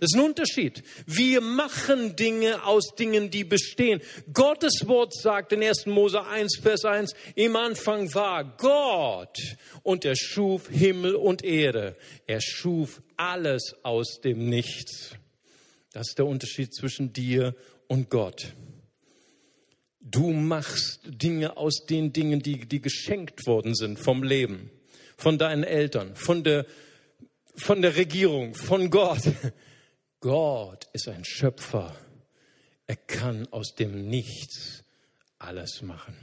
Das 0.00 0.12
ist 0.12 0.16
ein 0.16 0.24
Unterschied. 0.24 0.82
Wir 1.06 1.42
machen 1.42 2.16
Dinge 2.16 2.64
aus 2.64 2.94
Dingen, 2.94 3.30
die 3.30 3.44
bestehen. 3.44 4.00
Gottes 4.32 4.86
Wort 4.86 5.14
sagt 5.14 5.52
in 5.52 5.62
1. 5.62 5.86
Mose 5.86 6.24
1, 6.24 6.58
Vers 6.62 6.86
1, 6.86 7.12
im 7.34 7.54
Anfang 7.54 8.12
war 8.14 8.56
Gott 8.56 9.36
und 9.82 10.06
er 10.06 10.16
schuf 10.16 10.68
Himmel 10.68 11.14
und 11.14 11.44
Erde. 11.44 11.96
Er 12.26 12.40
schuf 12.40 13.02
alles 13.16 13.74
aus 13.82 14.20
dem 14.22 14.48
Nichts. 14.48 15.10
Das 15.92 16.08
ist 16.08 16.18
der 16.18 16.26
Unterschied 16.26 16.74
zwischen 16.74 17.12
dir 17.12 17.54
und 17.86 18.08
Gott. 18.08 18.54
Du 20.00 20.32
machst 20.32 21.00
Dinge 21.04 21.56
aus 21.56 21.84
den 21.84 22.12
Dingen, 22.12 22.40
die, 22.40 22.66
die 22.66 22.80
geschenkt 22.80 23.46
worden 23.46 23.74
sind 23.74 23.98
vom 23.98 24.22
Leben, 24.22 24.70
von 25.16 25.38
deinen 25.38 25.62
Eltern, 25.62 26.16
von 26.16 26.42
der, 26.42 26.66
von 27.54 27.82
der 27.82 27.96
Regierung, 27.96 28.54
von 28.54 28.90
Gott. 28.90 29.22
Gott 30.20 30.88
ist 30.94 31.08
ein 31.08 31.24
Schöpfer. 31.24 31.94
Er 32.86 32.96
kann 32.96 33.46
aus 33.52 33.74
dem 33.74 34.08
Nichts 34.08 34.84
alles 35.38 35.82
machen. 35.82 36.16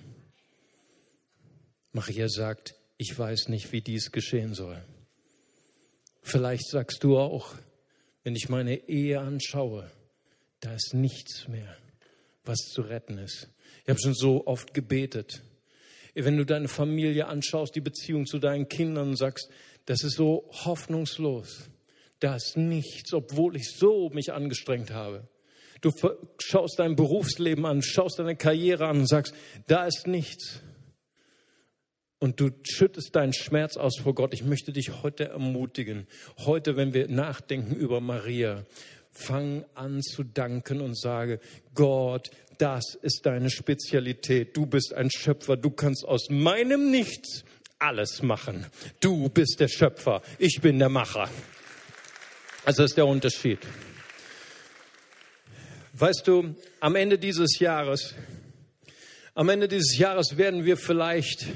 Maria 1.91 2.27
sagt, 2.29 2.75
ich 2.97 3.17
weiß 3.17 3.49
nicht, 3.49 3.71
wie 3.71 3.81
dies 3.81 4.11
geschehen 4.11 4.53
soll. 4.53 4.83
Vielleicht 6.21 6.67
sagst 6.67 7.03
du 7.03 7.17
auch, 7.17 7.55
wenn 8.23 8.35
ich 8.35 8.49
meine 8.49 8.89
Ehe 8.89 9.19
anschaue, 9.19 9.89
da 10.59 10.73
ist 10.73 10.93
nichts 10.93 11.47
mehr, 11.47 11.77
was 12.43 12.57
zu 12.57 12.81
retten 12.81 13.17
ist. 13.17 13.49
Ich 13.87 13.91
habe 13.91 14.01
schon 14.01 14.15
so 14.15 14.45
oft 14.45 14.73
gebetet. 14.73 15.43
Wenn 16.13 16.35
du 16.35 16.45
deine 16.45 16.67
Familie 16.67 17.27
anschaust, 17.27 17.73
die 17.73 17.79
Beziehung 17.79 18.25
zu 18.25 18.37
deinen 18.37 18.67
Kindern 18.67 19.09
und 19.09 19.15
sagst, 19.15 19.49
das 19.85 20.03
ist 20.03 20.17
so 20.17 20.49
hoffnungslos. 20.51 21.69
Da 22.19 22.35
ist 22.35 22.57
nichts, 22.57 23.13
obwohl 23.13 23.55
ich 23.55 23.71
so 23.77 24.09
mich 24.09 24.33
angestrengt 24.33 24.91
habe. 24.91 25.29
Du 25.79 25.93
schaust 26.37 26.79
dein 26.79 26.97
Berufsleben 26.97 27.65
an, 27.65 27.81
schaust 27.81 28.19
deine 28.19 28.35
Karriere 28.35 28.87
an 28.87 28.99
und 28.99 29.07
sagst, 29.07 29.33
da 29.67 29.85
ist 29.85 30.05
nichts. 30.05 30.59
Und 32.19 32.41
du 32.41 32.49
schüttest 32.63 33.15
deinen 33.15 33.31
Schmerz 33.31 33.77
aus 33.77 33.99
vor 33.99 34.15
Gott. 34.15 34.33
Ich 34.33 34.43
möchte 34.43 34.73
dich 34.73 35.01
heute 35.01 35.29
ermutigen. 35.29 36.07
Heute, 36.39 36.75
wenn 36.75 36.93
wir 36.93 37.07
nachdenken 37.07 37.73
über 37.73 38.01
Maria, 38.01 38.65
fang 39.11 39.63
an 39.75 40.01
zu 40.01 40.23
danken 40.23 40.81
und 40.81 40.97
sage, 40.97 41.39
Gott, 41.73 42.31
das 42.57 42.95
ist 43.01 43.25
deine 43.25 43.49
Spezialität. 43.49 44.55
Du 44.55 44.65
bist 44.65 44.93
ein 44.93 45.09
Schöpfer. 45.11 45.57
Du 45.57 45.69
kannst 45.69 46.05
aus 46.05 46.29
meinem 46.29 46.91
Nichts 46.91 47.43
alles 47.79 48.21
machen. 48.21 48.65
Du 48.99 49.29
bist 49.29 49.59
der 49.59 49.67
Schöpfer. 49.67 50.21
Ich 50.39 50.59
bin 50.61 50.79
der 50.79 50.89
Macher. 50.89 51.29
Also 52.65 52.83
ist 52.83 52.97
der 52.97 53.07
Unterschied. 53.07 53.59
Weißt 55.93 56.27
du, 56.27 56.55
am 56.79 56.95
Ende 56.95 57.17
dieses 57.17 57.59
Jahres, 57.59 58.13
am 59.33 59.49
Ende 59.49 59.67
dieses 59.67 59.97
Jahres 59.97 60.37
werden 60.37 60.65
wir 60.65 60.77
vielleicht 60.77 61.47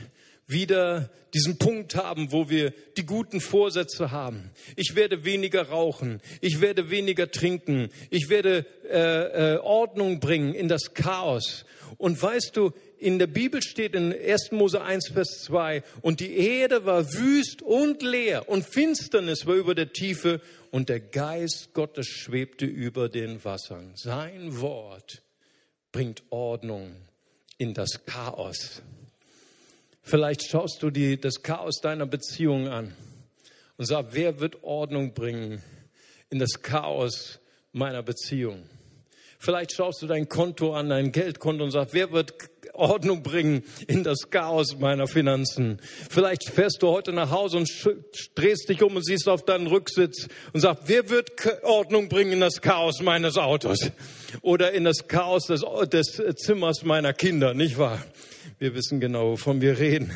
wieder 0.51 1.09
diesen 1.33 1.57
Punkt 1.57 1.95
haben, 1.95 2.31
wo 2.31 2.49
wir 2.49 2.73
die 2.97 3.05
guten 3.05 3.39
Vorsätze 3.39 4.11
haben. 4.11 4.51
Ich 4.75 4.95
werde 4.95 5.23
weniger 5.23 5.69
rauchen, 5.69 6.21
ich 6.41 6.61
werde 6.61 6.89
weniger 6.89 7.31
trinken, 7.31 7.89
ich 8.09 8.29
werde 8.29 8.65
äh, 8.89 9.55
äh, 9.55 9.57
Ordnung 9.59 10.19
bringen 10.19 10.53
in 10.53 10.67
das 10.67 10.93
Chaos. 10.93 11.65
Und 11.97 12.21
weißt 12.21 12.55
du, 12.57 12.71
in 12.97 13.17
der 13.17 13.27
Bibel 13.27 13.61
steht 13.63 13.95
in 13.95 14.13
1. 14.13 14.51
Mose 14.51 14.81
1, 14.81 15.09
Vers 15.09 15.43
2, 15.45 15.83
und 16.01 16.19
die 16.19 16.37
Erde 16.37 16.85
war 16.85 17.13
wüst 17.13 17.61
und 17.61 18.01
leer 18.01 18.47
und 18.47 18.65
Finsternis 18.65 19.45
war 19.45 19.55
über 19.55 19.73
der 19.73 19.91
Tiefe 19.91 20.41
und 20.69 20.89
der 20.89 20.99
Geist 20.99 21.73
Gottes 21.73 22.07
schwebte 22.07 22.65
über 22.65 23.09
den 23.09 23.43
Wassern. 23.43 23.93
Sein 23.95 24.59
Wort 24.59 25.23
bringt 25.91 26.23
Ordnung 26.29 26.95
in 27.57 27.73
das 27.73 28.05
Chaos. 28.05 28.81
Vielleicht 30.01 30.47
schaust 30.47 30.81
du 30.81 30.89
dir 30.89 31.17
das 31.17 31.43
Chaos 31.43 31.79
deiner 31.81 32.05
Beziehung 32.05 32.67
an 32.67 32.95
und 33.77 33.85
sagst, 33.85 34.15
wer 34.15 34.39
wird 34.39 34.63
Ordnung 34.63 35.13
bringen 35.13 35.61
in 36.29 36.39
das 36.39 36.61
Chaos 36.61 37.39
meiner 37.71 38.03
Beziehung? 38.03 38.63
Vielleicht 39.37 39.73
schaust 39.73 40.01
du 40.01 40.07
dein 40.07 40.29
Konto 40.29 40.75
an, 40.75 40.89
dein 40.89 41.11
Geldkonto 41.11 41.63
und 41.63 41.71
sagst, 41.71 41.93
wer 41.93 42.11
wird 42.11 42.33
Ordnung 42.73 43.21
bringen 43.23 43.63
in 43.87 44.03
das 44.03 44.29
Chaos 44.29 44.77
meiner 44.79 45.07
Finanzen. 45.07 45.79
Vielleicht 46.09 46.49
fährst 46.49 46.81
du 46.81 46.87
heute 46.87 47.11
nach 47.11 47.29
Hause 47.29 47.57
und 47.57 47.69
drehst 48.35 48.69
dich 48.69 48.81
um 48.81 48.95
und 48.95 49.05
siehst 49.05 49.27
auf 49.27 49.43
deinen 49.43 49.67
Rücksitz 49.67 50.27
und 50.53 50.61
sagst, 50.61 50.83
wer 50.87 51.09
wird 51.09 51.31
Ordnung 51.63 52.09
bringen 52.09 52.33
in 52.33 52.39
das 52.39 52.61
Chaos 52.61 53.01
meines 53.01 53.37
Autos 53.37 53.91
oder 54.41 54.71
in 54.71 54.83
das 54.83 55.07
Chaos 55.07 55.47
des, 55.47 55.63
des 55.89 56.35
Zimmers 56.35 56.83
meiner 56.83 57.13
Kinder, 57.13 57.53
nicht 57.53 57.77
wahr? 57.77 58.03
Wir 58.61 58.75
wissen 58.75 58.99
genau, 58.99 59.31
wovon 59.31 59.59
wir 59.59 59.79
reden. 59.79 60.11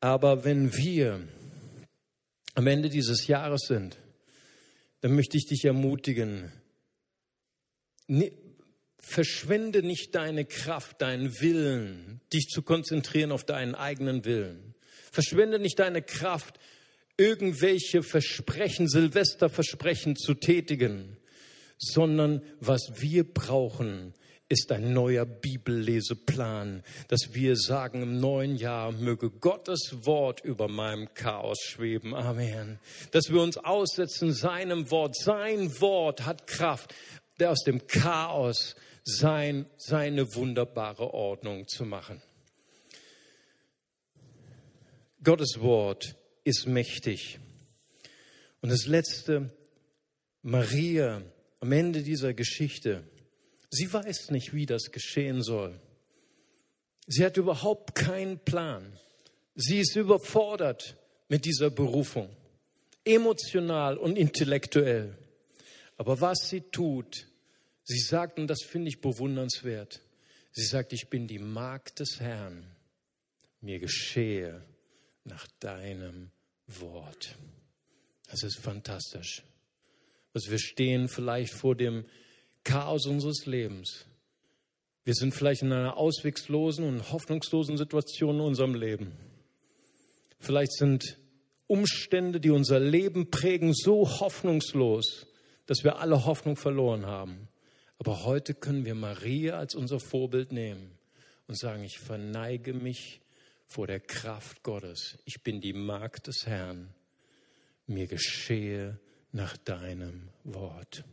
Aber 0.00 0.44
wenn 0.44 0.76
wir 0.76 1.20
am 2.56 2.66
Ende 2.66 2.88
dieses 2.88 3.28
Jahres 3.28 3.68
sind, 3.68 3.96
dann 5.02 5.14
möchte 5.14 5.36
ich 5.36 5.46
dich 5.46 5.64
ermutigen, 5.64 6.50
verschwende 8.98 9.84
nicht 9.84 10.16
deine 10.16 10.44
Kraft, 10.44 11.00
deinen 11.00 11.40
Willen, 11.40 12.20
dich 12.32 12.48
zu 12.48 12.62
konzentrieren 12.62 13.30
auf 13.30 13.44
deinen 13.44 13.76
eigenen 13.76 14.24
Willen. 14.24 14.74
Verschwende 15.12 15.60
nicht 15.60 15.78
deine 15.78 16.02
Kraft, 16.02 16.58
irgendwelche 17.16 18.02
Versprechen, 18.02 18.88
Silvesterversprechen 18.88 20.16
zu 20.16 20.34
tätigen, 20.34 21.18
sondern 21.78 22.42
was 22.58 22.94
wir 22.96 23.22
brauchen, 23.22 24.12
ist 24.54 24.70
ein 24.70 24.92
neuer 24.92 25.26
Bibelleseplan, 25.26 26.84
dass 27.08 27.34
wir 27.34 27.56
sagen, 27.56 28.02
im 28.02 28.20
neuen 28.20 28.54
Jahr 28.54 28.92
möge 28.92 29.28
Gottes 29.28 30.06
Wort 30.06 30.44
über 30.44 30.68
meinem 30.68 31.12
Chaos 31.12 31.58
schweben. 31.60 32.14
Amen. 32.14 32.78
Dass 33.10 33.30
wir 33.30 33.42
uns 33.42 33.56
aussetzen 33.56 34.32
seinem 34.32 34.92
Wort. 34.92 35.16
Sein 35.16 35.80
Wort 35.80 36.24
hat 36.24 36.46
Kraft, 36.46 36.94
der 37.40 37.50
aus 37.50 37.64
dem 37.64 37.88
Chaos 37.88 38.76
sein, 39.02 39.66
seine 39.76 40.36
wunderbare 40.36 41.12
Ordnung 41.12 41.66
zu 41.66 41.84
machen. 41.84 42.22
Gottes 45.24 45.58
Wort 45.58 46.14
ist 46.44 46.68
mächtig. 46.68 47.40
Und 48.60 48.70
das 48.70 48.86
letzte, 48.86 49.52
Maria 50.42 51.22
am 51.58 51.72
Ende 51.72 52.04
dieser 52.04 52.34
Geschichte, 52.34 53.02
sie 53.74 53.92
weiß 53.92 54.30
nicht, 54.30 54.54
wie 54.54 54.66
das 54.66 54.90
geschehen 54.90 55.42
soll. 55.42 55.78
Sie 57.06 57.24
hat 57.24 57.36
überhaupt 57.36 57.94
keinen 57.94 58.38
Plan. 58.38 58.98
Sie 59.54 59.78
ist 59.80 59.96
überfordert 59.96 60.96
mit 61.28 61.44
dieser 61.44 61.70
Berufung, 61.70 62.34
emotional 63.04 63.98
und 63.98 64.16
intellektuell. 64.16 65.16
Aber 65.96 66.20
was 66.20 66.48
sie 66.48 66.62
tut, 66.62 67.26
sie 67.84 67.98
sagt, 67.98 68.38
und 68.38 68.48
das 68.48 68.62
finde 68.62 68.88
ich 68.88 69.00
bewundernswert, 69.00 70.00
sie 70.52 70.64
sagt, 70.64 70.92
ich 70.92 71.08
bin 71.08 71.26
die 71.26 71.38
Magd 71.38 72.00
des 72.00 72.20
Herrn, 72.20 72.66
mir 73.60 73.78
geschehe 73.78 74.62
nach 75.24 75.46
deinem 75.60 76.30
Wort. 76.66 77.36
Das 78.30 78.42
ist 78.42 78.58
fantastisch. 78.58 79.42
Also 80.32 80.50
wir 80.50 80.58
stehen 80.58 81.08
vielleicht 81.08 81.54
vor 81.54 81.76
dem 81.76 82.04
Chaos 82.64 83.06
unseres 83.06 83.46
Lebens. 83.46 84.06
Wir 85.04 85.14
sind 85.14 85.34
vielleicht 85.34 85.62
in 85.62 85.72
einer 85.72 85.96
ausweglosen 85.98 86.84
und 86.84 87.12
hoffnungslosen 87.12 87.76
Situation 87.76 88.36
in 88.36 88.40
unserem 88.40 88.74
Leben. 88.74 89.12
Vielleicht 90.40 90.72
sind 90.72 91.18
Umstände, 91.66 92.40
die 92.40 92.50
unser 92.50 92.80
Leben 92.80 93.30
prägen, 93.30 93.74
so 93.74 94.20
hoffnungslos, 94.20 95.26
dass 95.66 95.84
wir 95.84 95.98
alle 95.98 96.24
Hoffnung 96.24 96.56
verloren 96.56 97.06
haben. 97.06 97.48
Aber 97.98 98.24
heute 98.24 98.54
können 98.54 98.84
wir 98.84 98.94
Maria 98.94 99.58
als 99.58 99.74
unser 99.74 100.00
Vorbild 100.00 100.52
nehmen 100.52 100.98
und 101.46 101.58
sagen, 101.58 101.84
ich 101.84 101.98
verneige 101.98 102.74
mich 102.74 103.20
vor 103.66 103.86
der 103.86 104.00
Kraft 104.00 104.62
Gottes. 104.62 105.18
Ich 105.24 105.42
bin 105.42 105.60
die 105.60 105.72
Magd 105.72 106.26
des 106.26 106.46
Herrn. 106.46 106.94
Mir 107.86 108.06
geschehe 108.06 108.98
nach 109.32 109.56
deinem 109.56 110.28
Wort. 110.44 111.04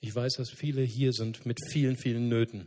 Ich 0.00 0.14
weiß, 0.14 0.34
dass 0.34 0.50
viele 0.50 0.82
hier 0.82 1.12
sind 1.12 1.44
mit 1.46 1.58
vielen, 1.70 1.96
vielen 1.96 2.28
Nöten. 2.28 2.66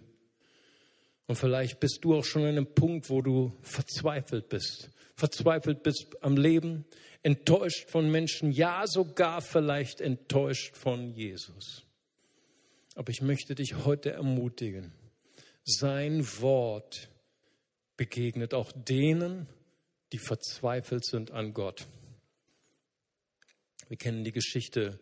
Und 1.25 1.35
vielleicht 1.35 1.79
bist 1.79 1.99
du 2.01 2.15
auch 2.15 2.25
schon 2.25 2.43
an 2.43 2.49
einem 2.49 2.73
Punkt, 2.73 3.09
wo 3.09 3.21
du 3.21 3.57
verzweifelt 3.61 4.49
bist. 4.49 4.89
Verzweifelt 5.15 5.83
bist 5.83 6.07
am 6.21 6.37
Leben, 6.37 6.85
enttäuscht 7.23 7.89
von 7.89 8.11
Menschen, 8.11 8.51
ja 8.51 8.85
sogar 8.85 9.41
vielleicht 9.41 10.01
enttäuscht 10.01 10.75
von 10.75 11.11
Jesus. 11.11 11.83
Aber 12.95 13.09
ich 13.09 13.21
möchte 13.21 13.55
dich 13.55 13.85
heute 13.85 14.11
ermutigen. 14.11 14.91
Sein 15.63 16.27
Wort 16.41 17.09
begegnet 17.95 18.53
auch 18.53 18.71
denen, 18.71 19.47
die 20.11 20.19
verzweifelt 20.19 21.05
sind 21.05 21.31
an 21.31 21.53
Gott. 21.53 21.87
Wir 23.87 23.97
kennen 23.97 24.23
die 24.23 24.31
Geschichte 24.31 24.99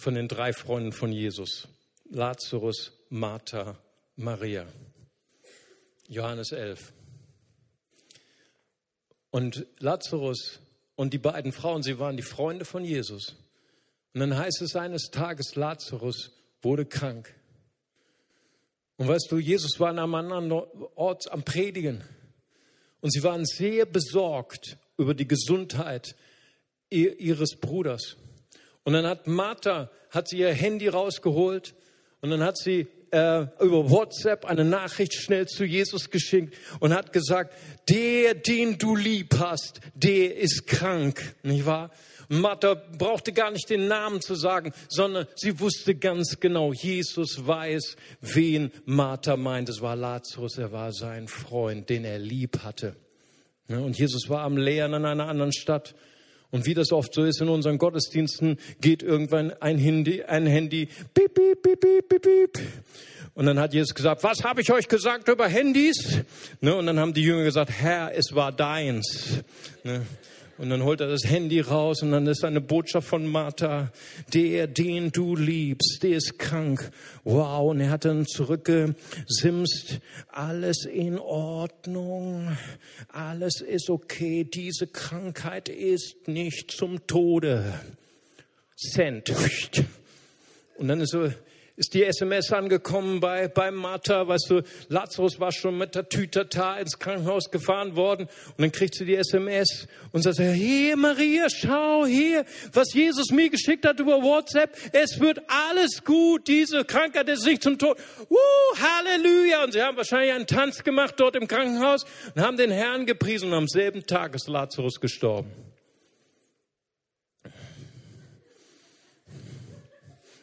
von 0.00 0.14
den 0.14 0.28
drei 0.28 0.54
Freunden 0.54 0.92
von 0.92 1.12
Jesus. 1.12 1.68
Lazarus, 2.08 2.92
Martha, 3.10 3.78
Maria. 4.16 4.66
Johannes 6.08 6.52
11. 6.52 6.94
Und 9.30 9.66
Lazarus 9.78 10.58
und 10.96 11.12
die 11.12 11.18
beiden 11.18 11.52
Frauen, 11.52 11.82
sie 11.82 11.98
waren 11.98 12.16
die 12.16 12.22
Freunde 12.22 12.64
von 12.64 12.82
Jesus. 12.82 13.36
Und 14.14 14.20
dann 14.20 14.38
heißt 14.38 14.62
es 14.62 14.74
eines 14.74 15.10
Tages, 15.10 15.54
Lazarus 15.54 16.32
wurde 16.62 16.86
krank. 16.86 17.34
Und 18.96 19.06
weißt 19.06 19.30
du, 19.30 19.38
Jesus 19.38 19.78
war 19.80 19.90
an 19.90 19.98
einem 19.98 20.14
anderen 20.14 20.50
Ort 20.94 21.30
am 21.30 21.42
Predigen. 21.42 22.02
Und 23.02 23.12
sie 23.12 23.22
waren 23.22 23.44
sehr 23.44 23.84
besorgt 23.84 24.78
über 24.96 25.12
die 25.12 25.28
Gesundheit 25.28 26.16
ihres 26.88 27.56
Bruders. 27.60 28.16
Und 28.90 28.94
dann 28.94 29.06
hat 29.06 29.28
Martha, 29.28 29.88
hat 30.10 30.26
sie 30.26 30.38
ihr 30.38 30.52
Handy 30.52 30.88
rausgeholt 30.88 31.76
und 32.22 32.30
dann 32.30 32.42
hat 32.42 32.58
sie 32.58 32.88
äh, 33.12 33.46
über 33.60 33.88
WhatsApp 33.88 34.44
eine 34.46 34.64
Nachricht 34.64 35.14
schnell 35.14 35.46
zu 35.46 35.64
Jesus 35.64 36.10
geschickt 36.10 36.56
und 36.80 36.92
hat 36.92 37.12
gesagt, 37.12 37.54
der, 37.88 38.34
den 38.34 38.78
du 38.78 38.96
lieb 38.96 39.36
hast, 39.38 39.80
der 39.94 40.36
ist 40.36 40.66
krank, 40.66 41.36
nicht 41.44 41.66
wahr? 41.66 41.92
Martha 42.28 42.74
brauchte 42.74 43.32
gar 43.32 43.52
nicht 43.52 43.70
den 43.70 43.86
Namen 43.86 44.20
zu 44.20 44.34
sagen, 44.34 44.72
sondern 44.88 45.28
sie 45.36 45.60
wusste 45.60 45.94
ganz 45.94 46.40
genau, 46.40 46.72
Jesus 46.72 47.46
weiß, 47.46 47.94
wen 48.20 48.72
Martha 48.86 49.36
meint. 49.36 49.68
Es 49.68 49.80
war 49.80 49.94
Lazarus, 49.94 50.58
er 50.58 50.72
war 50.72 50.92
sein 50.92 51.28
Freund, 51.28 51.88
den 51.90 52.04
er 52.04 52.18
lieb 52.18 52.64
hatte. 52.64 52.96
Und 53.68 53.96
Jesus 53.96 54.28
war 54.28 54.40
am 54.40 54.56
Lehren 54.56 54.94
in 54.94 55.04
einer 55.04 55.28
anderen 55.28 55.52
Stadt. 55.52 55.94
Und 56.50 56.66
wie 56.66 56.74
das 56.74 56.92
oft 56.92 57.14
so 57.14 57.24
ist 57.24 57.40
in 57.40 57.48
unseren 57.48 57.78
Gottesdiensten, 57.78 58.58
geht 58.80 59.02
irgendwann 59.02 59.52
ein 59.60 59.78
Handy, 59.78 60.22
ein 60.24 60.46
Handy, 60.46 60.88
piep, 61.14 61.34
piep, 61.34 61.62
piep, 61.62 61.80
piep, 61.80 62.08
piep, 62.08 62.22
piep. 62.22 62.58
Und 63.34 63.46
dann 63.46 63.58
hat 63.60 63.72
Jesus 63.72 63.94
gesagt, 63.94 64.24
was 64.24 64.42
habe 64.42 64.60
ich 64.60 64.72
euch 64.72 64.88
gesagt 64.88 65.28
über 65.28 65.46
Handys? 65.48 66.22
Ne, 66.60 66.74
und 66.74 66.86
dann 66.86 66.98
haben 66.98 67.14
die 67.14 67.22
Jünger 67.22 67.44
gesagt, 67.44 67.70
Herr, 67.70 68.12
es 68.14 68.34
war 68.34 68.52
deins. 68.52 69.42
Ne? 69.84 70.04
Und 70.60 70.68
dann 70.68 70.84
holt 70.84 71.00
er 71.00 71.08
das 71.08 71.24
Handy 71.24 71.60
raus 71.60 72.02
und 72.02 72.12
dann 72.12 72.26
ist 72.26 72.44
eine 72.44 72.60
Botschaft 72.60 73.08
von 73.08 73.26
Martha, 73.26 73.90
der, 74.34 74.66
den 74.66 75.10
du 75.10 75.34
liebst, 75.34 76.00
der 76.02 76.18
ist 76.18 76.38
krank. 76.38 76.90
Wow, 77.24 77.70
und 77.70 77.80
er 77.80 77.88
hat 77.88 78.04
dann 78.04 78.26
zurückgesimst, 78.26 80.00
alles 80.28 80.84
in 80.84 81.18
Ordnung, 81.18 82.58
alles 83.08 83.62
ist 83.62 83.88
okay, 83.88 84.44
diese 84.44 84.86
Krankheit 84.86 85.70
ist 85.70 86.28
nicht 86.28 86.72
zum 86.72 87.06
Tode. 87.06 87.80
Cent. 88.76 89.32
Und 90.76 90.88
dann 90.88 91.00
ist 91.00 91.12
so, 91.12 91.32
ist 91.80 91.94
die 91.94 92.04
SMS 92.04 92.52
angekommen 92.52 93.20
bei, 93.20 93.48
bei 93.48 93.70
Martha, 93.70 94.28
weißt 94.28 94.50
du, 94.50 94.62
Lazarus 94.90 95.40
war 95.40 95.50
schon 95.50 95.78
mit 95.78 95.94
der 95.94 96.10
Tütata 96.10 96.76
ins 96.76 96.98
Krankenhaus 96.98 97.50
gefahren 97.50 97.96
worden 97.96 98.28
und 98.48 98.60
dann 98.60 98.70
kriegt 98.70 98.94
sie 98.94 99.06
die 99.06 99.16
SMS 99.16 99.88
und 100.12 100.20
sagt, 100.20 100.38
hier 100.40 100.94
Maria, 100.98 101.48
schau 101.48 102.04
hier, 102.04 102.44
was 102.74 102.92
Jesus 102.92 103.30
mir 103.30 103.48
geschickt 103.48 103.86
hat 103.86 103.98
über 103.98 104.20
WhatsApp, 104.20 104.76
es 104.92 105.20
wird 105.20 105.40
alles 105.48 106.04
gut, 106.04 106.48
diese 106.48 106.84
Krankheit 106.84 107.30
ist 107.30 107.46
nicht 107.46 107.62
zum 107.62 107.78
Tod. 107.78 107.96
Uh, 108.28 108.36
Halleluja! 108.78 109.64
Und 109.64 109.72
sie 109.72 109.80
haben 109.80 109.96
wahrscheinlich 109.96 110.34
einen 110.34 110.46
Tanz 110.46 110.84
gemacht 110.84 111.14
dort 111.16 111.34
im 111.34 111.48
Krankenhaus 111.48 112.04
und 112.34 112.42
haben 112.42 112.58
den 112.58 112.70
Herrn 112.70 113.06
gepriesen 113.06 113.48
und 113.48 113.54
am 113.54 113.68
selben 113.68 114.04
Tag 114.06 114.34
ist 114.34 114.48
Lazarus 114.48 115.00
gestorben. 115.00 115.69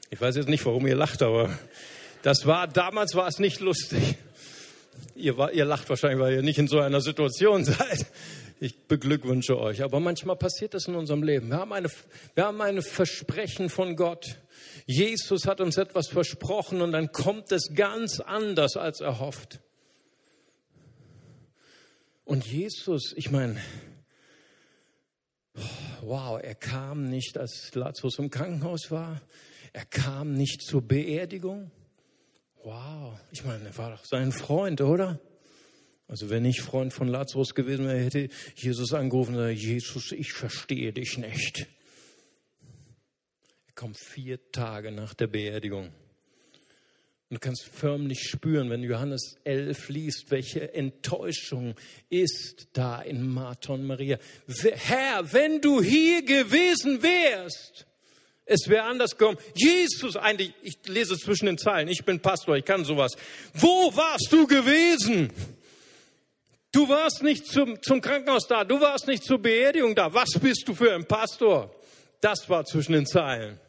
Ich 0.10 0.22
weiß 0.22 0.38
jetzt 0.38 0.48
nicht, 0.48 0.66
warum 0.66 0.88
ihr 0.88 0.96
lacht, 0.96 1.22
aber 1.22 1.50
das 2.22 2.46
war, 2.46 2.68
damals 2.68 3.16
war 3.16 3.28
es 3.28 3.40
nicht 3.40 3.60
lustig. 3.60 4.16
Ihr, 5.16 5.38
war, 5.38 5.52
ihr 5.52 5.66
lacht 5.66 5.90
wahrscheinlich, 5.90 6.20
weil 6.20 6.34
ihr 6.34 6.42
nicht 6.44 6.60
in 6.60 6.68
so 6.68 6.80
einer 6.80 7.02
Situation 7.02 7.66
seid. 7.66 8.06
Ich 8.60 8.88
beglückwünsche 8.88 9.60
euch. 9.60 9.84
Aber 9.84 10.00
manchmal 10.00 10.38
passiert 10.38 10.74
das 10.74 10.88
in 10.88 10.96
unserem 10.96 11.24
Leben. 11.24 11.50
Wir 11.50 11.58
haben 11.58 11.74
eine, 11.74 11.90
wir 12.36 12.46
haben 12.46 12.62
eine 12.62 12.82
Versprechen 12.82 13.70
von 13.70 13.96
Gott. 13.98 14.38
Jesus 14.86 15.46
hat 15.46 15.60
uns 15.60 15.78
etwas 15.78 16.08
versprochen 16.08 16.82
und 16.82 16.94
dann 16.94 17.12
kommt 17.12 17.52
es 17.52 17.74
ganz 17.76 18.22
anders 18.22 18.78
als 18.78 19.02
erhofft. 19.02 19.60
Und 22.24 22.46
Jesus, 22.46 23.14
ich 23.16 23.30
meine, 23.30 23.62
wow, 26.02 26.40
er 26.42 26.56
kam 26.56 27.04
nicht, 27.04 27.38
als 27.38 27.76
Lazarus 27.76 28.20
im 28.20 28.30
Krankenhaus 28.30 28.90
war. 28.90 29.22
Er 29.78 29.86
kam 29.86 30.34
nicht 30.34 30.64
zur 30.64 30.82
Beerdigung. 30.82 31.70
Wow, 32.64 33.14
ich 33.32 33.46
meine, 33.46 33.66
er 33.66 33.78
war 33.78 33.92
doch 33.92 34.06
sein 34.06 34.32
Freund, 34.32 34.82
oder? 34.82 35.20
Also 36.08 36.32
wenn 36.32 36.46
ich 36.46 36.64
Freund 36.64 36.94
von 36.94 37.08
Lazarus 37.08 37.54
gewesen 37.54 37.86
wäre, 37.86 38.00
hätte 38.00 38.30
Jesus 38.56 38.94
angerufen 38.94 39.36
und 39.36 39.42
gesagt, 39.42 39.60
Jesus, 39.60 40.12
ich 40.14 40.34
verstehe 40.34 40.94
dich 40.94 41.20
nicht. 41.20 41.68
Er 43.68 43.74
kommt 43.76 44.00
vier 44.00 44.52
Tage 44.52 44.92
nach 44.92 45.14
der 45.14 45.28
Beerdigung. 45.28 45.90
Und 47.30 47.36
du 47.36 47.38
kannst 47.40 47.66
förmlich 47.72 48.24
spüren, 48.24 48.72
wenn 48.72 48.82
Johannes 48.82 49.36
11 49.44 49.90
liest, 49.90 50.32
welche 50.32 50.74
Enttäuschung 50.74 51.76
ist 52.10 52.70
da 52.74 53.00
in 53.00 53.32
Martha 53.32 53.74
und 53.74 53.86
Maria. 53.86 54.18
Herr, 54.48 55.32
wenn 55.34 55.62
du 55.62 55.84
hier 55.84 56.26
gewesen 56.26 57.04
wärst, 57.04 57.86
es 58.48 58.68
wäre 58.70 58.84
anders 58.84 59.18
gekommen. 59.18 59.38
Jesus, 59.54 60.16
eigentlich, 60.16 60.54
ich 60.64 60.80
lese 60.88 61.18
zwischen 61.18 61.46
den 61.46 61.58
Zeilen, 61.58 61.90
ich 61.90 62.04
bin 62.06 62.20
Pastor, 62.22 62.56
ich 62.56 62.66
kann 62.66 62.86
sowas. 62.86 63.16
Wo 63.54 63.96
warst 63.96 64.30
du 64.32 64.48
gewesen? 64.48 65.32
Du 66.72 66.88
warst 66.90 67.24
nicht 67.24 67.46
zum, 67.48 67.82
zum 67.82 68.02
Krankenhaus 68.02 68.48
da, 68.48 68.64
du 68.64 68.80
warst 68.80 69.08
nicht 69.08 69.24
zur 69.24 69.40
Beerdigung 69.40 69.96
da. 69.96 70.14
Was 70.14 70.32
bist 70.40 70.64
du 70.68 70.74
für 70.74 70.94
ein 70.94 71.06
Pastor? 71.06 71.74
Das 72.22 72.50
war 72.50 72.66
zwischen 72.66 72.94
den 72.94 73.06
Zeilen. 73.06 73.60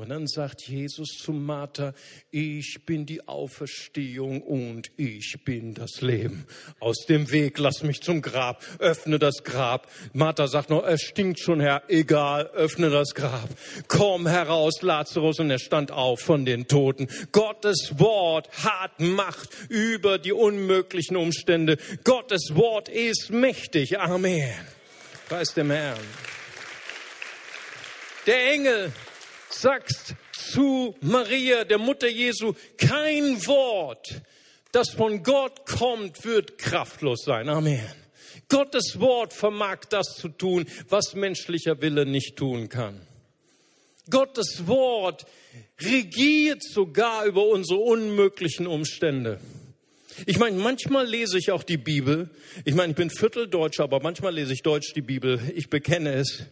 Und 0.00 0.08
dann 0.08 0.26
sagt 0.26 0.62
Jesus 0.62 1.08
zu 1.18 1.30
Martha, 1.30 1.92
ich 2.30 2.78
bin 2.86 3.04
die 3.04 3.28
Auferstehung 3.28 4.40
und 4.40 4.90
ich 4.96 5.36
bin 5.44 5.74
das 5.74 6.00
Leben. 6.00 6.46
Aus 6.78 7.04
dem 7.06 7.30
Weg, 7.30 7.58
lass 7.58 7.82
mich 7.82 8.00
zum 8.00 8.22
Grab, 8.22 8.64
öffne 8.78 9.18
das 9.18 9.44
Grab. 9.44 9.90
Martha 10.14 10.46
sagt 10.46 10.70
noch, 10.70 10.86
es 10.86 11.02
stinkt 11.02 11.38
schon, 11.38 11.60
Herr, 11.60 11.82
egal, 11.88 12.46
öffne 12.54 12.88
das 12.88 13.14
Grab. 13.14 13.50
Komm 13.88 14.26
heraus, 14.26 14.80
Lazarus, 14.80 15.38
und 15.38 15.50
er 15.50 15.58
stand 15.58 15.92
auf 15.92 16.20
von 16.20 16.46
den 16.46 16.66
Toten. 16.66 17.06
Gottes 17.30 17.98
Wort 17.98 18.48
hat 18.64 19.00
Macht 19.00 19.50
über 19.68 20.16
die 20.16 20.32
unmöglichen 20.32 21.18
Umstände. 21.18 21.76
Gottes 22.04 22.54
Wort 22.54 22.88
ist 22.88 23.28
mächtig. 23.28 23.98
Amen. 23.98 24.54
Preis 25.28 25.52
dem 25.52 25.70
Herrn. 25.70 26.00
Der 28.26 28.52
Engel 28.52 28.92
sagst 29.52 30.14
zu 30.32 30.96
Maria, 31.00 31.64
der 31.64 31.78
Mutter 31.78 32.08
Jesu, 32.08 32.54
kein 32.76 33.46
Wort, 33.46 34.22
das 34.72 34.90
von 34.90 35.22
Gott 35.22 35.66
kommt, 35.66 36.24
wird 36.24 36.58
kraftlos 36.58 37.24
sein. 37.24 37.48
Amen. 37.48 37.84
Gottes 38.48 38.98
Wort 38.98 39.32
vermag 39.32 39.84
das 39.90 40.16
zu 40.16 40.28
tun, 40.28 40.66
was 40.88 41.14
menschlicher 41.14 41.80
Wille 41.80 42.06
nicht 42.06 42.36
tun 42.36 42.68
kann. 42.68 43.00
Gottes 44.08 44.66
Wort 44.66 45.24
regiert 45.80 46.62
sogar 46.62 47.24
über 47.26 47.46
unsere 47.46 47.78
unmöglichen 47.78 48.66
Umstände. 48.66 49.40
Ich 50.26 50.38
meine, 50.38 50.56
manchmal 50.56 51.06
lese 51.06 51.38
ich 51.38 51.50
auch 51.50 51.62
die 51.62 51.76
Bibel. 51.76 52.30
Ich 52.64 52.74
meine, 52.74 52.90
ich 52.90 52.96
bin 52.96 53.10
Vierteldeutscher, 53.10 53.84
aber 53.84 54.00
manchmal 54.00 54.34
lese 54.34 54.52
ich 54.52 54.62
Deutsch 54.62 54.92
die 54.94 55.02
Bibel. 55.02 55.40
Ich 55.54 55.70
bekenne 55.70 56.14
es. 56.14 56.44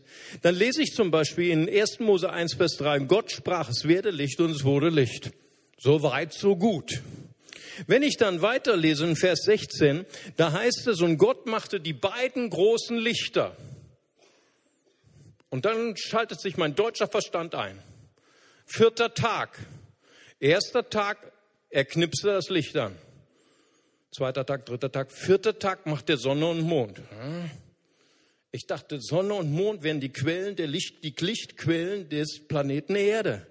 Dann 0.42 0.54
lese 0.54 0.82
ich 0.82 0.94
zum 0.94 1.10
Beispiel 1.10 1.50
in 1.50 1.68
1. 1.68 2.00
Mose 2.00 2.30
1, 2.30 2.54
Vers 2.54 2.76
3, 2.76 3.00
Gott 3.00 3.30
sprach, 3.30 3.68
es 3.68 3.86
werde 3.86 4.10
Licht 4.10 4.40
und 4.40 4.50
es 4.50 4.64
wurde 4.64 4.88
Licht. 4.88 5.32
So 5.78 6.02
weit, 6.02 6.32
so 6.32 6.56
gut. 6.56 7.02
Wenn 7.86 8.02
ich 8.02 8.16
dann 8.16 8.42
weiterlese 8.42 9.06
in 9.06 9.16
Vers 9.16 9.42
16, 9.44 10.04
da 10.36 10.52
heißt 10.52 10.86
es, 10.88 11.00
und 11.00 11.18
Gott 11.18 11.46
machte 11.46 11.80
die 11.80 11.92
beiden 11.92 12.50
großen 12.50 12.96
Lichter. 12.96 13.56
Und 15.50 15.64
dann 15.64 15.96
schaltet 15.96 16.40
sich 16.40 16.56
mein 16.56 16.74
deutscher 16.74 17.08
Verstand 17.08 17.54
ein. 17.54 17.80
Vierter 18.66 19.14
Tag. 19.14 19.58
Erster 20.40 20.88
Tag, 20.88 21.32
er 21.70 21.84
knipste 21.84 22.28
das 22.28 22.48
Licht 22.48 22.76
an. 22.76 22.96
Zweiter 24.10 24.46
Tag, 24.46 24.64
dritter 24.66 24.90
Tag, 24.90 25.12
vierter 25.12 25.58
Tag 25.58 25.86
macht 25.86 26.08
der 26.08 26.16
Sonne 26.16 26.46
und 26.46 26.62
Mond. 26.62 27.00
Ich 28.50 28.66
dachte, 28.66 29.00
Sonne 29.00 29.34
und 29.34 29.52
Mond 29.52 29.82
wären 29.82 30.00
die 30.00 30.08
Quellen 30.08 30.56
der 30.56 30.66
Licht, 30.66 31.04
die 31.04 31.14
Lichtquellen 31.18 32.08
des 32.08 32.46
Planeten 32.48 32.96
Erde. 32.96 33.46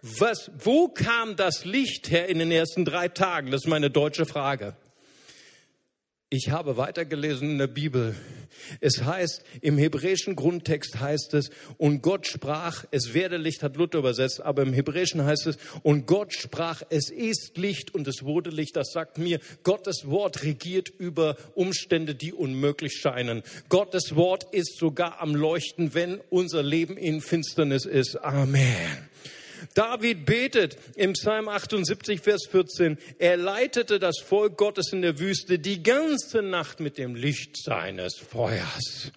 Was, 0.00 0.50
wo 0.58 0.88
kam 0.88 1.36
das 1.36 1.64
Licht 1.64 2.10
her 2.10 2.28
in 2.28 2.38
den 2.38 2.50
ersten 2.50 2.84
drei 2.84 3.08
Tagen? 3.08 3.50
Das 3.50 3.64
ist 3.64 3.68
meine 3.68 3.90
deutsche 3.90 4.24
Frage. 4.24 4.76
Ich 6.38 6.50
habe 6.50 6.76
weitergelesen 6.76 7.52
in 7.52 7.56
der 7.56 7.66
Bibel. 7.66 8.14
Es 8.82 9.02
heißt, 9.02 9.42
im 9.62 9.78
hebräischen 9.78 10.36
Grundtext 10.36 11.00
heißt 11.00 11.32
es, 11.32 11.48
und 11.78 12.02
Gott 12.02 12.26
sprach, 12.26 12.84
es 12.90 13.14
werde 13.14 13.38
Licht, 13.38 13.62
hat 13.62 13.76
Luther 13.76 14.00
übersetzt, 14.00 14.42
aber 14.42 14.60
im 14.60 14.74
hebräischen 14.74 15.24
heißt 15.24 15.46
es, 15.46 15.56
und 15.82 16.06
Gott 16.06 16.34
sprach, 16.34 16.82
es 16.90 17.08
ist 17.08 17.56
Licht 17.56 17.94
und 17.94 18.06
es 18.06 18.22
wurde 18.22 18.50
Licht. 18.50 18.76
Das 18.76 18.92
sagt 18.92 19.16
mir, 19.16 19.40
Gottes 19.62 20.08
Wort 20.08 20.42
regiert 20.42 20.92
über 20.98 21.38
Umstände, 21.54 22.14
die 22.14 22.34
unmöglich 22.34 22.98
scheinen. 23.00 23.42
Gottes 23.70 24.14
Wort 24.14 24.52
ist 24.52 24.76
sogar 24.76 25.22
am 25.22 25.34
Leuchten, 25.34 25.94
wenn 25.94 26.20
unser 26.28 26.62
Leben 26.62 26.98
in 26.98 27.22
Finsternis 27.22 27.86
ist. 27.86 28.16
Amen. 28.16 29.08
David 29.74 30.26
betet 30.26 30.76
im 30.96 31.12
Psalm 31.12 31.48
78, 31.48 32.20
Vers 32.20 32.46
14, 32.50 32.98
er 33.18 33.36
leitete 33.36 33.98
das 33.98 34.18
Volk 34.18 34.56
Gottes 34.56 34.92
in 34.92 35.02
der 35.02 35.18
Wüste 35.18 35.58
die 35.58 35.82
ganze 35.82 36.42
Nacht 36.42 36.80
mit 36.80 36.98
dem 36.98 37.14
Licht 37.14 37.56
seines 37.56 38.16
Feuers. 38.16 39.12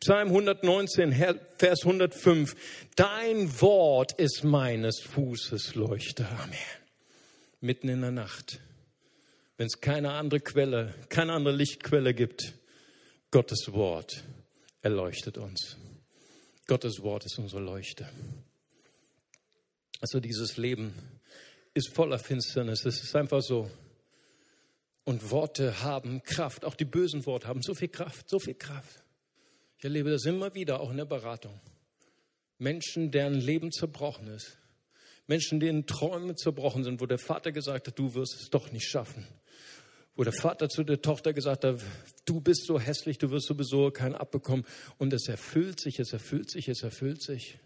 Psalm 0.00 0.28
119, 0.28 1.12
Vers 1.58 1.80
105, 1.82 2.54
dein 2.96 3.60
Wort 3.60 4.12
ist 4.12 4.44
meines 4.44 5.00
Fußes 5.00 5.74
Leuchte. 5.74 6.26
Amen. 6.42 6.58
Mitten 7.60 7.88
in 7.88 8.00
der 8.00 8.10
Nacht, 8.10 8.60
wenn 9.56 9.66
es 9.66 9.80
keine 9.80 10.12
andere 10.12 10.40
Quelle, 10.40 10.94
keine 11.08 11.32
andere 11.32 11.54
Lichtquelle 11.54 12.14
gibt, 12.14 12.54
Gottes 13.30 13.72
Wort 13.72 14.22
erleuchtet 14.82 15.38
uns. 15.38 15.76
Gottes 16.66 17.02
Wort 17.02 17.26
ist 17.26 17.38
unsere 17.38 17.60
Leuchte. 17.60 18.08
Also 20.04 20.20
dieses 20.20 20.58
Leben 20.58 20.92
ist 21.72 21.88
voller 21.94 22.18
Finsternis. 22.18 22.84
Es 22.84 23.02
ist 23.02 23.16
einfach 23.16 23.40
so. 23.40 23.70
Und 25.04 25.30
Worte 25.30 25.82
haben 25.82 26.22
Kraft. 26.22 26.66
Auch 26.66 26.74
die 26.74 26.84
bösen 26.84 27.24
Worte 27.24 27.48
haben 27.48 27.62
so 27.62 27.72
viel 27.72 27.88
Kraft, 27.88 28.28
so 28.28 28.38
viel 28.38 28.52
Kraft. 28.52 29.02
Ich 29.78 29.84
erlebe 29.84 30.10
das 30.10 30.26
immer 30.26 30.54
wieder, 30.54 30.80
auch 30.80 30.90
in 30.90 30.98
der 30.98 31.06
Beratung. 31.06 31.58
Menschen, 32.58 33.12
deren 33.12 33.32
Leben 33.32 33.72
zerbrochen 33.72 34.26
ist. 34.28 34.58
Menschen, 35.26 35.58
denen 35.58 35.86
Träume 35.86 36.34
zerbrochen 36.34 36.84
sind, 36.84 37.00
wo 37.00 37.06
der 37.06 37.16
Vater 37.16 37.50
gesagt 37.50 37.86
hat, 37.86 37.98
du 37.98 38.12
wirst 38.12 38.42
es 38.42 38.50
doch 38.50 38.72
nicht 38.72 38.86
schaffen. 38.86 39.26
Wo 40.16 40.22
der 40.22 40.34
Vater 40.34 40.68
zu 40.68 40.84
der 40.84 41.00
Tochter 41.00 41.32
gesagt 41.32 41.64
hat, 41.64 41.80
du 42.26 42.42
bist 42.42 42.66
so 42.66 42.78
hässlich, 42.78 43.16
du 43.16 43.30
wirst 43.30 43.46
sowieso 43.46 43.90
keinen 43.90 44.16
abbekommen. 44.16 44.66
Und 44.98 45.14
es 45.14 45.28
erfüllt 45.28 45.80
sich, 45.80 45.98
es 45.98 46.12
erfüllt 46.12 46.50
sich, 46.50 46.68
es 46.68 46.82
erfüllt 46.82 47.22
sich. 47.22 47.58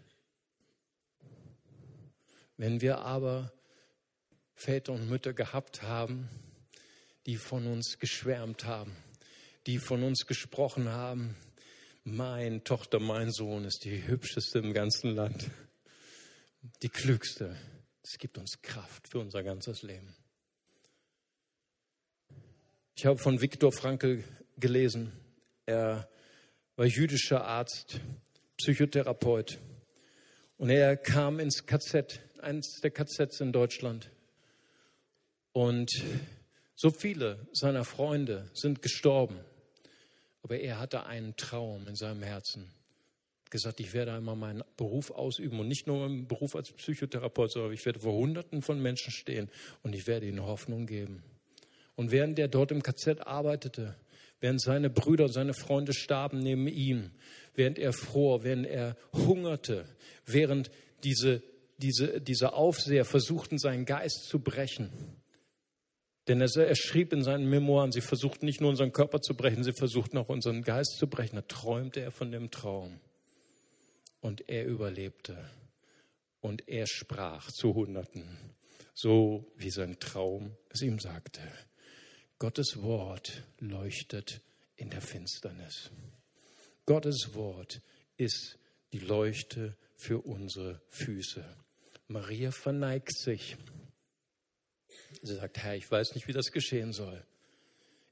Wenn 2.59 2.81
wir 2.81 2.99
aber 2.99 3.53
Väter 4.53 4.91
und 4.91 5.09
Mütter 5.09 5.31
gehabt 5.31 5.81
haben, 5.81 6.27
die 7.25 7.37
von 7.37 7.65
uns 7.65 7.99
geschwärmt 7.99 8.65
haben, 8.65 8.97
die 9.65 9.77
von 9.77 10.03
uns 10.03 10.25
gesprochen 10.25 10.89
haben, 10.89 11.37
mein 12.03 12.65
Tochter, 12.65 12.99
mein 12.99 13.31
Sohn 13.31 13.63
ist 13.63 13.85
die 13.85 14.05
hübscheste 14.05 14.59
im 14.59 14.73
ganzen 14.73 15.15
Land, 15.15 15.49
die 16.81 16.89
klügste. 16.89 17.55
Es 18.03 18.17
gibt 18.17 18.37
uns 18.37 18.61
Kraft 18.61 19.07
für 19.07 19.19
unser 19.19 19.41
ganzes 19.41 19.81
Leben. 19.81 20.13
Ich 22.93 23.05
habe 23.05 23.19
von 23.19 23.39
Viktor 23.39 23.71
Frankl 23.71 24.21
gelesen. 24.57 25.13
Er 25.65 26.09
war 26.75 26.85
jüdischer 26.85 27.45
Arzt, 27.45 28.01
Psychotherapeut. 28.57 29.59
Und 30.57 30.71
er 30.71 30.97
kam 30.97 31.39
ins 31.39 31.65
KZ 31.65 32.19
eines 32.39 32.79
der 32.81 32.91
KZs 32.91 33.41
in 33.41 33.51
Deutschland. 33.51 34.09
Und 35.51 35.91
so 36.75 36.89
viele 36.91 37.47
seiner 37.51 37.83
Freunde 37.83 38.49
sind 38.53 38.81
gestorben. 38.81 39.39
Aber 40.41 40.57
er 40.59 40.79
hatte 40.79 41.05
einen 41.05 41.35
Traum 41.35 41.87
in 41.87 41.95
seinem 41.95 42.23
Herzen. 42.23 42.69
Gesagt, 43.49 43.79
ich 43.79 43.93
werde 43.93 44.13
einmal 44.13 44.35
meinen 44.35 44.63
Beruf 44.77 45.11
ausüben 45.11 45.59
und 45.59 45.67
nicht 45.67 45.87
nur 45.87 46.07
meinen 46.07 46.27
Beruf 46.27 46.55
als 46.55 46.71
Psychotherapeut, 46.71 47.51
sondern 47.51 47.73
ich 47.73 47.85
werde 47.85 47.99
vor 47.99 48.13
Hunderten 48.13 48.61
von 48.61 48.81
Menschen 48.81 49.11
stehen 49.11 49.49
und 49.83 49.95
ich 49.95 50.07
werde 50.07 50.27
ihnen 50.27 50.45
Hoffnung 50.45 50.85
geben. 50.85 51.23
Und 51.95 52.11
während 52.11 52.39
er 52.39 52.47
dort 52.47 52.71
im 52.71 52.83
KZ 52.83 53.27
arbeitete, 53.27 53.95
während 54.39 54.61
seine 54.61 54.89
Brüder 54.89 55.25
und 55.25 55.33
seine 55.33 55.53
Freunde 55.53 55.93
starben 55.93 56.39
neben 56.39 56.67
ihm, 56.67 57.11
während 57.55 57.77
er 57.77 57.91
fror, 57.91 58.43
während 58.43 58.67
er 58.67 58.95
hungerte, 59.11 59.85
während 60.25 60.71
diese 61.03 61.41
diese, 61.81 62.21
diese 62.21 62.53
Aufseher 62.53 63.05
versuchten, 63.05 63.57
seinen 63.57 63.85
Geist 63.85 64.25
zu 64.25 64.39
brechen. 64.39 64.91
Denn 66.27 66.41
er, 66.41 66.55
er, 66.55 66.75
schrieb 66.75 67.11
in 67.13 67.23
seinen 67.23 67.49
Memoiren, 67.49 67.91
sie 67.91 68.01
versuchten 68.01 68.45
nicht 68.45 68.61
nur 68.61 68.69
unseren 68.69 68.91
Körper 68.91 69.21
zu 69.21 69.35
brechen, 69.35 69.63
sie 69.63 69.73
versuchten 69.73 70.17
auch 70.17 70.29
unseren 70.29 70.61
Geist 70.61 70.97
zu 70.97 71.07
brechen. 71.07 71.37
Da 71.37 71.41
träumte 71.41 72.01
er 72.01 72.11
von 72.11 72.31
dem 72.31 72.51
Traum. 72.51 72.99
Und 74.21 74.49
er 74.49 74.65
überlebte. 74.65 75.49
Und 76.41 76.67
er 76.67 76.85
sprach 76.87 77.51
zu 77.51 77.73
Hunderten, 77.73 78.37
so 78.93 79.51
wie 79.55 79.71
sein 79.71 79.99
Traum 79.99 80.55
es 80.69 80.81
ihm 80.81 80.99
sagte. 80.99 81.41
Gottes 82.37 82.81
Wort 82.81 83.43
leuchtet 83.59 84.41
in 84.75 84.89
der 84.89 85.01
Finsternis. 85.01 85.89
Gottes 86.85 87.33
Wort 87.33 87.81
ist 88.17 88.57
die 88.93 88.99
Leuchte 88.99 89.75
für 89.95 90.19
unsere 90.19 90.81
Füße. 90.89 91.43
Maria 92.09 92.51
verneigt 92.51 93.17
sich 93.17 93.55
Sie 95.21 95.35
sagt, 95.35 95.57
Herr, 95.57 95.75
ich 95.75 95.89
weiß 95.89 96.15
nicht, 96.15 96.27
wie 96.27 96.33
das 96.33 96.51
geschehen 96.51 96.93
soll. 96.93 97.23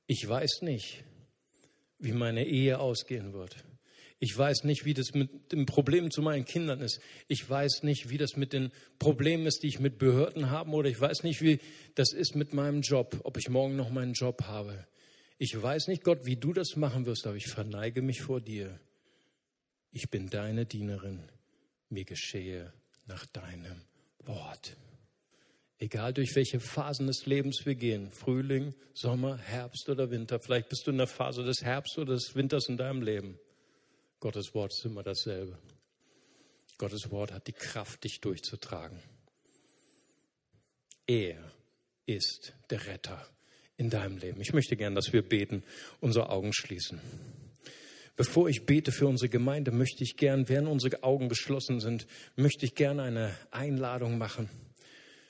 Ich 0.08 0.28
weiß 0.28 0.62
nicht, 0.62 1.04
wie 2.00 2.12
meine 2.12 2.46
Ehe 2.46 2.80
ausgehen 2.80 3.34
wird. 3.34 3.56
Ich 4.20 4.36
weiß 4.36 4.64
nicht, 4.64 4.86
wie 4.86 4.96
das 4.96 5.14
mit 5.14 5.52
den 5.52 5.68
Problemen 5.68 6.10
zu 6.10 6.24
meinen 6.24 6.46
Kindern 6.46 6.82
ist. 6.82 7.00
Ich 7.28 7.48
weiß 7.48 7.84
nicht, 7.84 8.10
wie 8.10 8.18
das 8.18 8.36
mit 8.36 8.52
den 8.52 8.72
Problemen 8.98 9.46
ist, 9.46 9.62
die 9.62 9.68
ich 9.68 9.80
mit 9.80 10.00
Behörden 10.00 10.50
habe. 10.50 10.72
Oder 10.72 10.90
ich 10.90 11.00
weiß 11.00 11.24
nicht, 11.24 11.42
wie 11.42 11.60
das 11.94 12.14
ist 12.14 12.36
mit 12.36 12.52
meinem 12.52 12.82
Job, 12.82 13.20
ob 13.24 13.38
ich 13.38 13.50
morgen 13.50 13.76
noch 13.76 13.92
meinen 13.92 14.14
Job 14.14 14.44
habe. 14.46 14.88
Ich 15.38 15.62
weiß 15.62 15.88
nicht, 15.88 16.04
Gott, 16.04 16.26
wie 16.26 16.36
du 16.36 16.52
das 16.52 16.76
machen 16.76 17.06
wirst, 17.06 17.28
aber 17.28 17.36
ich 17.36 17.48
verneige 17.48 18.02
mich 18.02 18.22
vor 18.22 18.42
dir. 18.42 18.80
Ich 19.92 20.10
bin 20.10 20.30
deine 20.30 20.66
Dienerin. 20.66 21.22
Mir 21.90 22.06
geschehe 22.06 22.74
nach 23.08 23.26
deinem 23.28 23.82
Wort. 24.20 24.76
Egal 25.80 26.14
durch 26.14 26.36
welche 26.36 26.60
Phasen 26.60 27.08
des 27.08 27.26
Lebens 27.26 27.66
wir 27.66 27.76
gehen, 27.76 28.12
Frühling, 28.12 28.74
Sommer, 28.94 29.38
Herbst 29.38 29.90
oder 29.90 30.10
Winter, 30.10 30.40
vielleicht 30.40 30.70
bist 30.70 30.88
du 30.88 30.92
in 30.92 30.98
der 30.98 31.08
Phase 31.08 31.44
des 31.44 31.62
Herbst 31.62 31.98
oder 31.98 32.14
des 32.14 32.34
Winters 32.36 32.68
in 32.68 32.78
deinem 32.78 33.02
Leben. 33.02 33.40
Gottes 34.20 34.54
Wort 34.56 34.74
ist 34.74 34.86
immer 34.86 35.04
dasselbe. 35.04 35.58
Gottes 36.80 37.12
Wort 37.12 37.32
hat 37.32 37.48
die 37.48 37.54
Kraft, 37.54 38.04
dich 38.04 38.20
durchzutragen. 38.22 39.00
Er 41.06 41.52
ist 42.06 42.54
der 42.70 42.86
Retter 42.88 43.28
in 43.78 43.90
deinem 43.90 44.18
Leben. 44.18 44.42
Ich 44.42 44.54
möchte 44.54 44.76
gern, 44.76 44.96
dass 44.96 45.14
wir 45.14 45.22
beten, 45.22 45.64
unsere 46.02 46.30
Augen 46.30 46.54
schließen. 46.54 47.00
Bevor 48.18 48.50
ich 48.50 48.66
bete 48.66 48.92
für 48.92 49.08
unsere 49.08 49.30
Gemeinde, 49.30 49.72
möchte 49.72 50.04
ich 50.04 50.18
gern, 50.18 50.50
während 50.50 50.68
unsere 50.68 51.04
Augen 51.04 51.30
geschlossen 51.30 51.80
sind, 51.80 52.08
möchte 52.36 52.66
ich 52.66 52.76
gern 52.76 53.00
eine 53.00 53.32
Einladung 53.52 54.18
machen. 54.18 54.50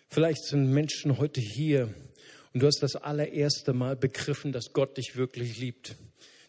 Vielleicht 0.10 0.46
sind 0.46 0.72
Menschen 0.72 1.20
heute 1.20 1.42
hier 1.42 1.94
und 2.54 2.64
du 2.64 2.66
hast 2.66 2.82
das 2.82 2.96
allererste 2.96 3.74
Mal 3.74 3.96
begriffen, 3.96 4.54
dass 4.54 4.74
Gott 4.74 4.98
dich 4.98 5.16
wirklich 5.16 5.60
liebt 5.60 5.96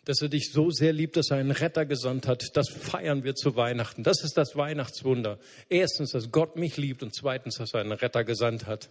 dass 0.08 0.22
er 0.22 0.30
dich 0.30 0.52
so 0.52 0.70
sehr 0.70 0.94
liebt, 0.94 1.18
dass 1.18 1.30
er 1.30 1.36
einen 1.36 1.50
Retter 1.50 1.84
gesandt 1.84 2.26
hat. 2.26 2.56
Das 2.56 2.70
feiern 2.70 3.24
wir 3.24 3.34
zu 3.34 3.56
Weihnachten. 3.56 4.04
Das 4.04 4.24
ist 4.24 4.38
das 4.38 4.56
Weihnachtswunder. 4.56 5.38
Erstens, 5.68 6.12
dass 6.12 6.32
Gott 6.32 6.56
mich 6.56 6.78
liebt 6.78 7.02
und 7.02 7.14
zweitens, 7.14 7.56
dass 7.56 7.74
er 7.74 7.80
einen 7.80 7.92
Retter 7.92 8.24
gesandt 8.24 8.64
hat. 8.64 8.88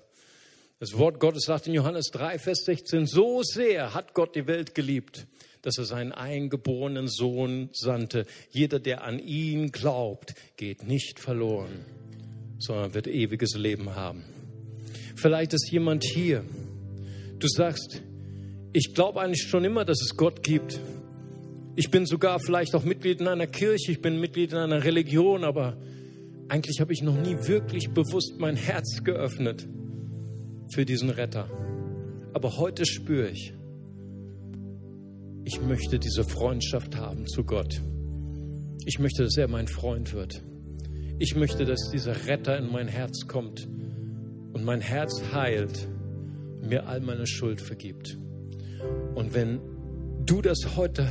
Das 0.79 0.95
Wort 0.95 1.19
Gottes 1.19 1.45
sagt 1.45 1.65
in 1.65 1.73
Johannes 1.73 2.11
3, 2.11 2.37
Vers 2.37 2.65
16, 2.65 3.07
so 3.07 3.41
sehr 3.41 3.95
hat 3.95 4.13
Gott 4.13 4.35
die 4.35 4.45
Welt 4.45 4.75
geliebt, 4.75 5.25
dass 5.61 5.77
er 5.77 5.85
seinen 5.85 6.11
eingeborenen 6.11 7.07
Sohn 7.07 7.69
sandte. 7.73 8.25
Jeder, 8.51 8.79
der 8.79 9.03
an 9.03 9.19
ihn 9.19 9.71
glaubt, 9.71 10.33
geht 10.55 10.87
nicht 10.87 11.19
verloren, 11.19 11.85
sondern 12.59 12.93
wird 12.93 13.07
ewiges 13.07 13.55
Leben 13.55 13.95
haben. 13.95 14.23
Vielleicht 15.15 15.53
ist 15.53 15.69
jemand 15.71 16.03
hier, 16.03 16.43
du 17.39 17.47
sagst, 17.47 18.01
ich 18.73 18.93
glaube 18.93 19.21
eigentlich 19.21 19.47
schon 19.47 19.65
immer, 19.65 19.85
dass 19.85 20.01
es 20.01 20.15
Gott 20.15 20.43
gibt. 20.43 20.79
Ich 21.75 21.89
bin 21.89 22.05
sogar 22.05 22.39
vielleicht 22.39 22.75
auch 22.75 22.83
Mitglied 22.83 23.21
in 23.21 23.27
einer 23.27 23.47
Kirche, 23.47 23.91
ich 23.91 24.01
bin 24.01 24.19
Mitglied 24.19 24.51
in 24.51 24.57
einer 24.57 24.83
Religion, 24.83 25.43
aber 25.43 25.77
eigentlich 26.49 26.79
habe 26.79 26.93
ich 26.93 27.01
noch 27.01 27.17
nie 27.17 27.35
wirklich 27.47 27.89
bewusst 27.89 28.39
mein 28.39 28.55
Herz 28.55 29.03
geöffnet 29.03 29.67
für 30.73 30.85
diesen 30.85 31.09
Retter. 31.09 31.49
Aber 32.33 32.57
heute 32.57 32.85
spüre 32.85 33.29
ich, 33.29 33.53
ich 35.47 35.61
möchte 35.61 35.97
diese 35.97 36.25
Freundschaft 36.25 36.97
haben 36.97 37.25
zu 37.25 37.45
Gott. 37.45 37.81
Ich 38.83 38.99
möchte, 38.99 39.23
dass 39.23 39.37
er 39.37 39.47
mein 39.47 39.69
Freund 39.69 40.11
wird. 40.11 40.43
Ich 41.19 41.37
möchte, 41.37 41.63
dass 41.63 41.89
dieser 41.89 42.27
Retter 42.27 42.57
in 42.57 42.69
mein 42.69 42.89
Herz 42.89 43.27
kommt 43.27 43.65
und 44.51 44.65
mein 44.65 44.81
Herz 44.81 45.23
heilt 45.31 45.87
und 46.61 46.67
mir 46.67 46.85
all 46.85 46.99
meine 46.99 47.25
Schuld 47.25 47.61
vergibt. 47.61 48.17
Und 49.15 49.33
wenn 49.33 49.61
du 50.25 50.41
das 50.41 50.75
heute 50.75 51.07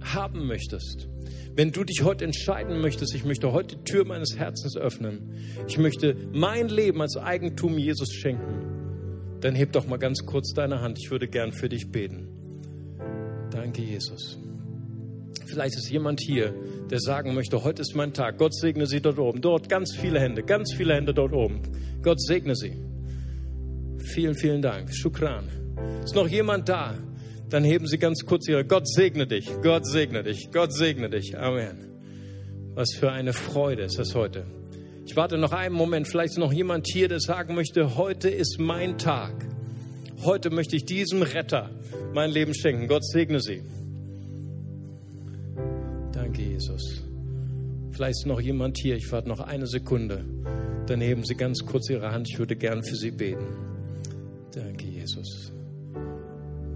haben 0.00 0.48
möchtest, 0.48 1.08
wenn 1.54 1.70
du 1.70 1.84
dich 1.84 2.02
heute 2.02 2.24
entscheiden 2.24 2.80
möchtest, 2.80 3.14
ich 3.14 3.24
möchte 3.24 3.52
heute 3.52 3.76
die 3.76 3.84
Tür 3.84 4.04
meines 4.04 4.36
Herzens 4.36 4.76
öffnen, 4.76 5.30
ich 5.68 5.78
möchte 5.78 6.16
mein 6.32 6.68
Leben 6.68 7.00
als 7.00 7.16
Eigentum 7.16 7.78
Jesus 7.78 8.12
schenken, 8.12 9.38
dann 9.42 9.54
heb 9.54 9.70
doch 9.70 9.86
mal 9.86 9.98
ganz 9.98 10.26
kurz 10.26 10.52
deine 10.54 10.80
Hand. 10.80 10.98
Ich 11.00 11.12
würde 11.12 11.28
gern 11.28 11.52
für 11.52 11.68
dich 11.68 11.92
beten. 11.92 12.33
Danke, 13.54 13.82
Jesus. 13.82 14.36
Vielleicht 15.46 15.76
ist 15.76 15.88
jemand 15.88 16.20
hier, 16.20 16.52
der 16.90 16.98
sagen 16.98 17.34
möchte, 17.34 17.62
heute 17.62 17.82
ist 17.82 17.94
mein 17.94 18.12
Tag. 18.12 18.36
Gott 18.38 18.52
segne 18.52 18.86
sie 18.86 19.00
dort 19.00 19.18
oben. 19.18 19.40
Dort 19.40 19.68
ganz 19.68 19.94
viele 19.94 20.18
Hände, 20.18 20.42
ganz 20.42 20.74
viele 20.74 20.94
Hände 20.94 21.14
dort 21.14 21.32
oben. 21.32 21.62
Gott 22.02 22.20
segne 22.20 22.56
sie. 22.56 22.72
Vielen, 23.98 24.34
vielen 24.34 24.60
Dank. 24.60 24.92
Shukran. 24.92 25.48
Ist 26.02 26.16
noch 26.16 26.26
jemand 26.26 26.68
da, 26.68 26.94
dann 27.48 27.62
heben 27.62 27.86
Sie 27.86 27.98
ganz 27.98 28.24
kurz 28.26 28.48
Ihre, 28.48 28.64
Gott 28.64 28.88
segne 28.88 29.26
dich, 29.26 29.48
Gott 29.62 29.86
segne 29.86 30.24
dich, 30.24 30.50
Gott 30.52 30.72
segne 30.72 31.08
dich. 31.08 31.38
Amen. 31.38 32.72
Was 32.74 32.94
für 32.94 33.12
eine 33.12 33.32
Freude 33.32 33.82
ist 33.84 33.98
das 33.98 34.14
heute. 34.16 34.46
Ich 35.06 35.14
warte 35.14 35.38
noch 35.38 35.52
einen 35.52 35.74
Moment, 35.74 36.08
vielleicht 36.08 36.32
ist 36.32 36.38
noch 36.38 36.52
jemand 36.52 36.86
hier, 36.90 37.08
der 37.08 37.20
sagen 37.20 37.54
möchte, 37.54 37.96
heute 37.96 38.28
ist 38.28 38.58
mein 38.58 38.98
Tag. 38.98 39.53
Heute 40.22 40.50
möchte 40.50 40.76
ich 40.76 40.84
diesem 40.84 41.22
Retter 41.22 41.70
mein 42.12 42.30
Leben 42.30 42.54
schenken. 42.54 42.86
Gott 42.86 43.04
segne 43.04 43.40
Sie. 43.40 43.62
Danke, 46.12 46.42
Jesus. 46.42 47.02
Vielleicht 47.90 48.18
ist 48.18 48.26
noch 48.26 48.40
jemand 48.40 48.78
hier, 48.78 48.96
ich 48.96 49.10
warte 49.12 49.28
noch 49.28 49.40
eine 49.40 49.66
Sekunde. 49.66 50.24
Dann 50.86 51.00
heben 51.00 51.24
Sie 51.24 51.34
ganz 51.34 51.64
kurz 51.64 51.88
Ihre 51.90 52.10
Hand, 52.10 52.28
ich 52.30 52.38
würde 52.38 52.56
gern 52.56 52.82
für 52.82 52.96
Sie 52.96 53.10
beten. 53.10 53.46
Danke, 54.52 54.86
Jesus. 54.86 55.43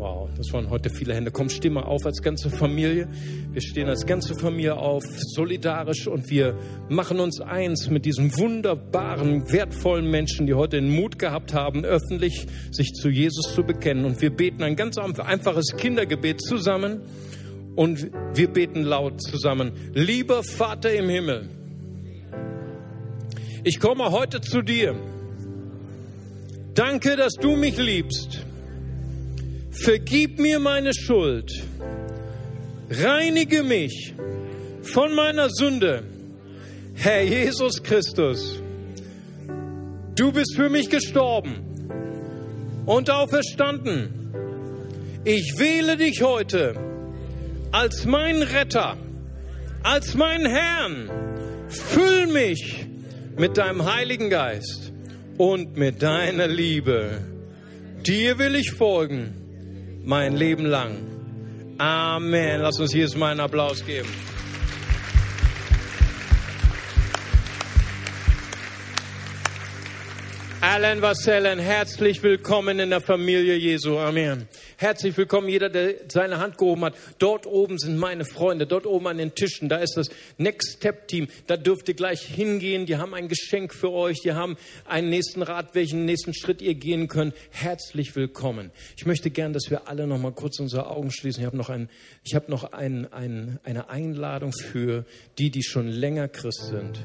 Wow, 0.09 0.31
das 0.39 0.51
waren 0.55 0.71
heute 0.71 0.89
viele 0.89 1.15
Hände. 1.15 1.31
Komm, 1.31 1.51
steh 1.51 1.69
mal 1.69 1.83
auf 1.83 2.07
als 2.07 2.23
ganze 2.23 2.49
Familie. 2.49 3.09
Wir 3.53 3.61
stehen 3.61 3.89
als 3.89 4.07
ganze 4.07 4.35
Familie 4.35 4.79
auf, 4.79 5.05
solidarisch 5.07 6.07
und 6.07 6.31
wir 6.31 6.57
machen 6.89 7.21
uns 7.21 7.43
eins 7.43 7.91
mit 7.91 8.07
diesen 8.07 8.35
wunderbaren, 8.39 9.53
wertvollen 9.53 10.11
Menschen, 10.11 10.47
die 10.47 10.55
heute 10.55 10.81
den 10.81 10.89
Mut 10.89 11.19
gehabt 11.19 11.53
haben, 11.53 11.85
öffentlich 11.85 12.47
sich 12.71 12.95
zu 12.95 13.11
Jesus 13.11 13.55
zu 13.55 13.65
bekennen. 13.65 14.07
Und 14.07 14.23
wir 14.23 14.31
beten 14.31 14.63
ein 14.63 14.77
ganz 14.77 14.97
einfaches 14.97 15.77
Kindergebet 15.77 16.41
zusammen 16.41 17.03
und 17.77 18.11
wir 18.33 18.49
beten 18.49 18.85
laut 18.85 19.21
zusammen. 19.21 19.73
Lieber 19.93 20.43
Vater 20.43 20.91
im 20.91 21.11
Himmel, 21.11 21.51
ich 23.63 23.79
komme 23.79 24.11
heute 24.11 24.41
zu 24.41 24.63
dir. 24.63 24.95
Danke, 26.73 27.17
dass 27.17 27.35
du 27.35 27.57
mich 27.57 27.77
liebst 27.77 28.48
vergib 29.71 30.39
mir 30.39 30.59
meine 30.59 30.93
Schuld, 30.95 31.63
reinige 32.91 33.63
mich 33.63 34.15
von 34.83 35.15
meiner 35.15 35.51
Sünde. 35.51 36.03
Herr 36.95 37.23
Jesus 37.23 37.83
Christus, 37.83 38.61
du 40.15 40.33
bist 40.33 40.55
für 40.57 40.69
mich 40.69 40.91
gestorben 40.91 41.63
und 42.87 43.11
auferstanden. 43.11 44.31
Ich 45.25 45.59
wähle 45.59 45.97
dich 45.97 46.23
heute 46.23 46.75
als 47.71 48.05
meinen 48.05 48.43
Retter, 48.43 48.97
als 49.83 50.15
meinen 50.15 50.47
Herrn. 50.47 51.11
Füll 51.69 52.27
mich 52.29 52.87
mit 53.37 53.59
deinem 53.59 53.85
Heiligen 53.85 54.31
Geist 54.31 54.93
und 55.37 55.77
mit 55.77 56.03
deiner 56.03 56.49
Liebe. 56.49 57.19
Dir 58.07 58.39
will 58.39 58.57
ich 58.57 58.73
folgen 58.73 59.38
mein 60.09 60.37
Leben 60.37 60.65
lang. 60.65 60.97
Amen. 61.77 62.63
Lass 62.63 62.81
uns 62.81 62.95
Jesus 62.95 63.15
mal 63.15 63.31
einen 63.31 63.41
Applaus 63.41 63.85
geben. 63.85 64.09
Alan 70.63 71.03
Vassellen, 71.03 71.59
herzlich 71.59 72.23
willkommen 72.23 72.79
in 72.79 72.89
der 72.89 73.03
Familie 73.03 73.55
Jesu. 73.57 73.99
Amen. 73.99 74.49
Herzlich 74.81 75.17
willkommen, 75.17 75.49
jeder, 75.49 75.71
der 75.71 75.97
seine 76.07 76.39
Hand 76.39 76.57
gehoben 76.57 76.85
hat. 76.85 76.95
Dort 77.19 77.49
oben 77.49 77.81
sind 77.81 77.99
meine 77.99 78.25
Freunde, 78.25 78.65
dort 78.65 78.87
oben 78.87 79.09
an 79.09 79.19
den 79.19 79.35
Tischen, 79.35 79.69
da 79.69 79.79
ist 79.79 79.97
das 79.97 80.09
Next 80.37 80.75
Step 80.75 81.09
Team. 81.09 81.27
Da 81.49 81.57
dürft 81.57 81.89
ihr 81.89 81.95
gleich 81.95 82.21
hingehen. 82.21 82.87
Die 82.87 82.97
haben 82.97 83.13
ein 83.13 83.27
Geschenk 83.27 83.75
für 83.75 83.91
euch. 83.91 84.21
Die 84.23 84.35
haben 84.35 84.57
einen 84.85 85.11
nächsten 85.11 85.43
Rat, 85.43 85.75
welchen 85.75 86.05
nächsten 86.05 86.33
Schritt 86.33 86.63
ihr 86.63 86.77
gehen 86.77 87.09
könnt. 87.09 87.35
Herzlich 87.51 88.15
willkommen. 88.15 88.71
Ich 88.97 89.05
möchte 89.05 89.31
gern, 89.31 89.53
dass 89.53 89.69
wir 89.69 89.89
alle 89.89 90.07
noch 90.07 90.19
mal 90.19 90.31
kurz 90.31 90.61
unsere 90.61 90.87
Augen 90.87 91.11
schließen. 91.11 91.41
Ich 91.41 91.47
habe 91.47 91.57
noch, 91.57 91.71
ein, 91.71 91.89
ich 92.23 92.37
habe 92.37 92.49
noch 92.49 92.73
ein, 92.73 93.13
ein, 93.13 93.59
eine 93.65 93.89
Einladung 93.91 94.53
für 94.53 95.05
die, 95.39 95.51
die 95.51 95.65
schon 95.65 95.89
länger 95.89 96.29
Christ 96.29 96.69
sind. 96.69 97.01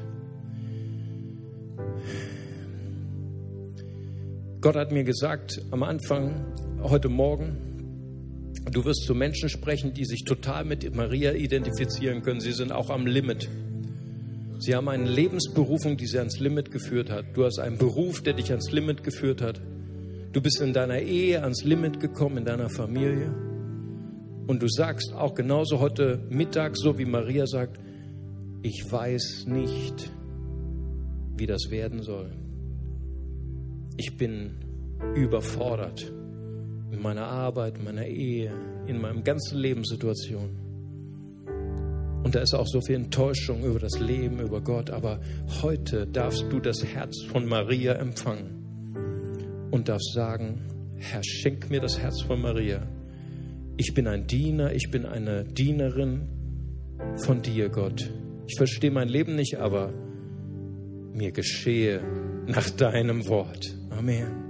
Gott 4.64 4.76
hat 4.76 4.92
mir 4.92 5.04
gesagt 5.04 5.60
am 5.72 5.82
Anfang, 5.82 6.46
heute 6.80 7.10
Morgen, 7.10 8.54
du 8.72 8.86
wirst 8.86 9.02
zu 9.04 9.14
Menschen 9.14 9.50
sprechen, 9.50 9.92
die 9.92 10.06
sich 10.06 10.24
total 10.24 10.64
mit 10.64 10.96
Maria 10.96 11.34
identifizieren 11.34 12.22
können. 12.22 12.40
Sie 12.40 12.52
sind 12.52 12.72
auch 12.72 12.88
am 12.88 13.06
Limit. 13.06 13.46
Sie 14.60 14.74
haben 14.74 14.88
eine 14.88 15.04
Lebensberufung, 15.04 15.98
die 15.98 16.06
sie 16.06 16.16
ans 16.18 16.40
Limit 16.40 16.70
geführt 16.70 17.10
hat. 17.10 17.26
Du 17.34 17.44
hast 17.44 17.58
einen 17.58 17.76
Beruf, 17.76 18.22
der 18.22 18.32
dich 18.32 18.52
ans 18.52 18.72
Limit 18.72 19.04
geführt 19.04 19.42
hat. 19.42 19.60
Du 20.32 20.40
bist 20.40 20.62
in 20.62 20.72
deiner 20.72 21.00
Ehe 21.00 21.42
ans 21.42 21.62
Limit 21.62 22.00
gekommen, 22.00 22.38
in 22.38 22.46
deiner 22.46 22.70
Familie. 22.70 23.34
Und 24.46 24.62
du 24.62 24.68
sagst 24.68 25.12
auch 25.12 25.34
genauso 25.34 25.78
heute 25.78 26.26
Mittag, 26.30 26.78
so 26.78 26.96
wie 26.96 27.04
Maria 27.04 27.46
sagt, 27.46 27.78
ich 28.62 28.82
weiß 28.90 29.44
nicht, 29.46 30.10
wie 31.36 31.44
das 31.44 31.70
werden 31.70 32.00
soll. 32.00 32.43
Ich 33.96 34.16
bin 34.16 34.56
überfordert 35.14 36.12
in 36.90 37.00
meiner 37.02 37.26
Arbeit, 37.26 37.78
in 37.78 37.84
meiner 37.84 38.06
Ehe, 38.06 38.52
in 38.86 39.00
meinem 39.00 39.22
ganzen 39.22 39.58
Lebenssituation. 39.58 40.50
Und 42.24 42.34
da 42.34 42.40
ist 42.40 42.54
auch 42.54 42.66
so 42.66 42.80
viel 42.80 42.96
Enttäuschung 42.96 43.64
über 43.64 43.78
das 43.78 43.98
Leben, 44.00 44.40
über 44.40 44.60
Gott. 44.60 44.90
Aber 44.90 45.20
heute 45.62 46.06
darfst 46.06 46.46
du 46.50 46.58
das 46.58 46.82
Herz 46.82 47.22
von 47.24 47.46
Maria 47.46 47.92
empfangen 47.94 49.68
und 49.70 49.88
darfst 49.88 50.12
sagen, 50.14 50.62
Herr, 50.96 51.22
schenk 51.22 51.68
mir 51.70 51.80
das 51.80 51.98
Herz 51.98 52.22
von 52.22 52.40
Maria. 52.40 52.86
Ich 53.76 53.92
bin 53.92 54.06
ein 54.06 54.26
Diener, 54.26 54.72
ich 54.72 54.90
bin 54.90 55.04
eine 55.04 55.44
Dienerin 55.44 56.22
von 57.16 57.42
dir, 57.42 57.68
Gott. 57.68 58.10
Ich 58.46 58.56
verstehe 58.56 58.90
mein 58.90 59.08
Leben 59.08 59.34
nicht, 59.34 59.56
aber 59.58 59.92
mir 61.12 61.32
geschehe 61.32 62.00
nach 62.46 62.70
deinem 62.70 63.26
Wort. 63.28 63.74
Amen. 63.90 64.44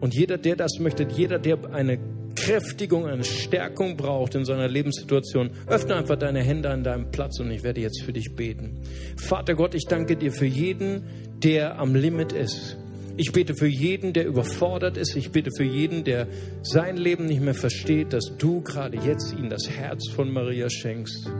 Und 0.00 0.14
jeder, 0.14 0.38
der 0.38 0.56
das 0.56 0.78
möchte, 0.80 1.06
jeder, 1.08 1.38
der 1.38 1.58
eine 1.72 1.98
Kräftigung, 2.34 3.06
eine 3.06 3.24
Stärkung 3.24 3.96
braucht 3.96 4.34
in 4.34 4.44
seiner 4.44 4.68
Lebenssituation, 4.68 5.50
öffne 5.66 5.94
einfach 5.94 6.16
deine 6.16 6.42
Hände 6.42 6.70
an 6.70 6.82
deinem 6.82 7.10
Platz 7.10 7.40
und 7.40 7.50
ich 7.50 7.62
werde 7.62 7.80
jetzt 7.80 8.02
für 8.02 8.12
dich 8.12 8.34
beten. 8.34 8.80
Vater 9.16 9.54
Gott, 9.54 9.74
ich 9.74 9.86
danke 9.86 10.16
dir 10.16 10.32
für 10.32 10.46
jeden, 10.46 11.04
der 11.42 11.78
am 11.78 11.94
Limit 11.94 12.32
ist. 12.32 12.76
Ich 13.16 13.30
bete 13.30 13.54
für 13.54 13.68
jeden, 13.68 14.12
der 14.12 14.26
überfordert 14.26 14.96
ist. 14.96 15.14
Ich 15.14 15.30
bete 15.30 15.50
für 15.56 15.64
jeden, 15.64 16.02
der 16.02 16.26
sein 16.62 16.96
Leben 16.96 17.26
nicht 17.26 17.40
mehr 17.40 17.54
versteht, 17.54 18.12
dass 18.12 18.36
du 18.36 18.60
gerade 18.60 18.96
jetzt 18.98 19.32
ihm 19.32 19.48
das 19.48 19.70
Herz 19.70 20.10
von 20.10 20.32
Maria 20.32 20.68
schenkst 20.68 21.30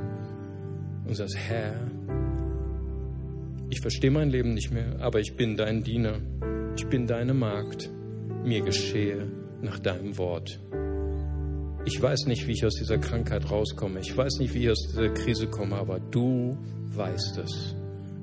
und 1.05 1.15
sagst, 1.17 1.37
Herr, 1.37 1.75
ich 3.75 3.81
verstehe 3.81 4.13
mein 4.13 4.31
Leben 4.31 4.55
nicht 4.55 4.71
mehr, 4.71 5.01
aber 5.01 5.19
ich 5.19 5.35
bin 5.35 5.57
dein 5.57 5.83
Diener. 5.83 6.21
Ich 6.77 6.87
bin 6.87 7.09
deine 7.09 7.35
Magd. 7.35 7.91
Mir 8.45 8.61
geschehe 8.61 9.27
nach 9.63 9.81
deinem 9.81 10.17
Wort. 10.17 10.61
Ich 11.85 12.01
weiß 12.01 12.27
nicht, 12.27 12.47
wie 12.47 12.53
ich 12.53 12.65
aus 12.65 12.77
dieser 12.77 12.99
Krankheit 12.99 13.51
rauskomme. 13.51 13.99
Ich 13.99 14.17
weiß 14.17 14.39
nicht, 14.39 14.55
wie 14.55 14.63
ich 14.65 14.71
aus 14.71 14.87
dieser 14.87 15.09
Krise 15.09 15.49
komme, 15.49 15.75
aber 15.75 15.99
du 15.99 16.57
weißt 16.95 17.39
es. 17.39 17.75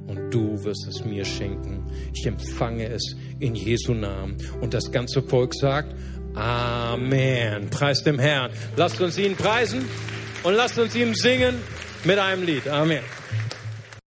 Und 0.07 0.33
du 0.33 0.63
wirst 0.63 0.87
es 0.87 1.03
mir 1.03 1.25
schenken. 1.25 1.83
Ich 2.13 2.25
empfange 2.25 2.87
es 2.87 3.17
in 3.39 3.53
Jesu 3.53 3.93
Namen. 3.93 4.37
Und 4.61 4.73
das 4.73 4.89
ganze 4.89 5.21
Volk 5.21 5.53
sagt, 5.53 5.93
Amen. 6.33 7.69
Preis 7.69 8.03
dem 8.03 8.19
Herrn. 8.19 8.51
Lasst 8.77 9.01
uns 9.01 9.17
ihn 9.17 9.35
preisen 9.35 9.83
und 10.43 10.53
lasst 10.53 10.79
uns 10.79 10.95
ihm 10.95 11.13
singen 11.13 11.55
mit 12.05 12.17
einem 12.19 12.43
Lied. 12.43 12.69
Amen. 12.69 13.03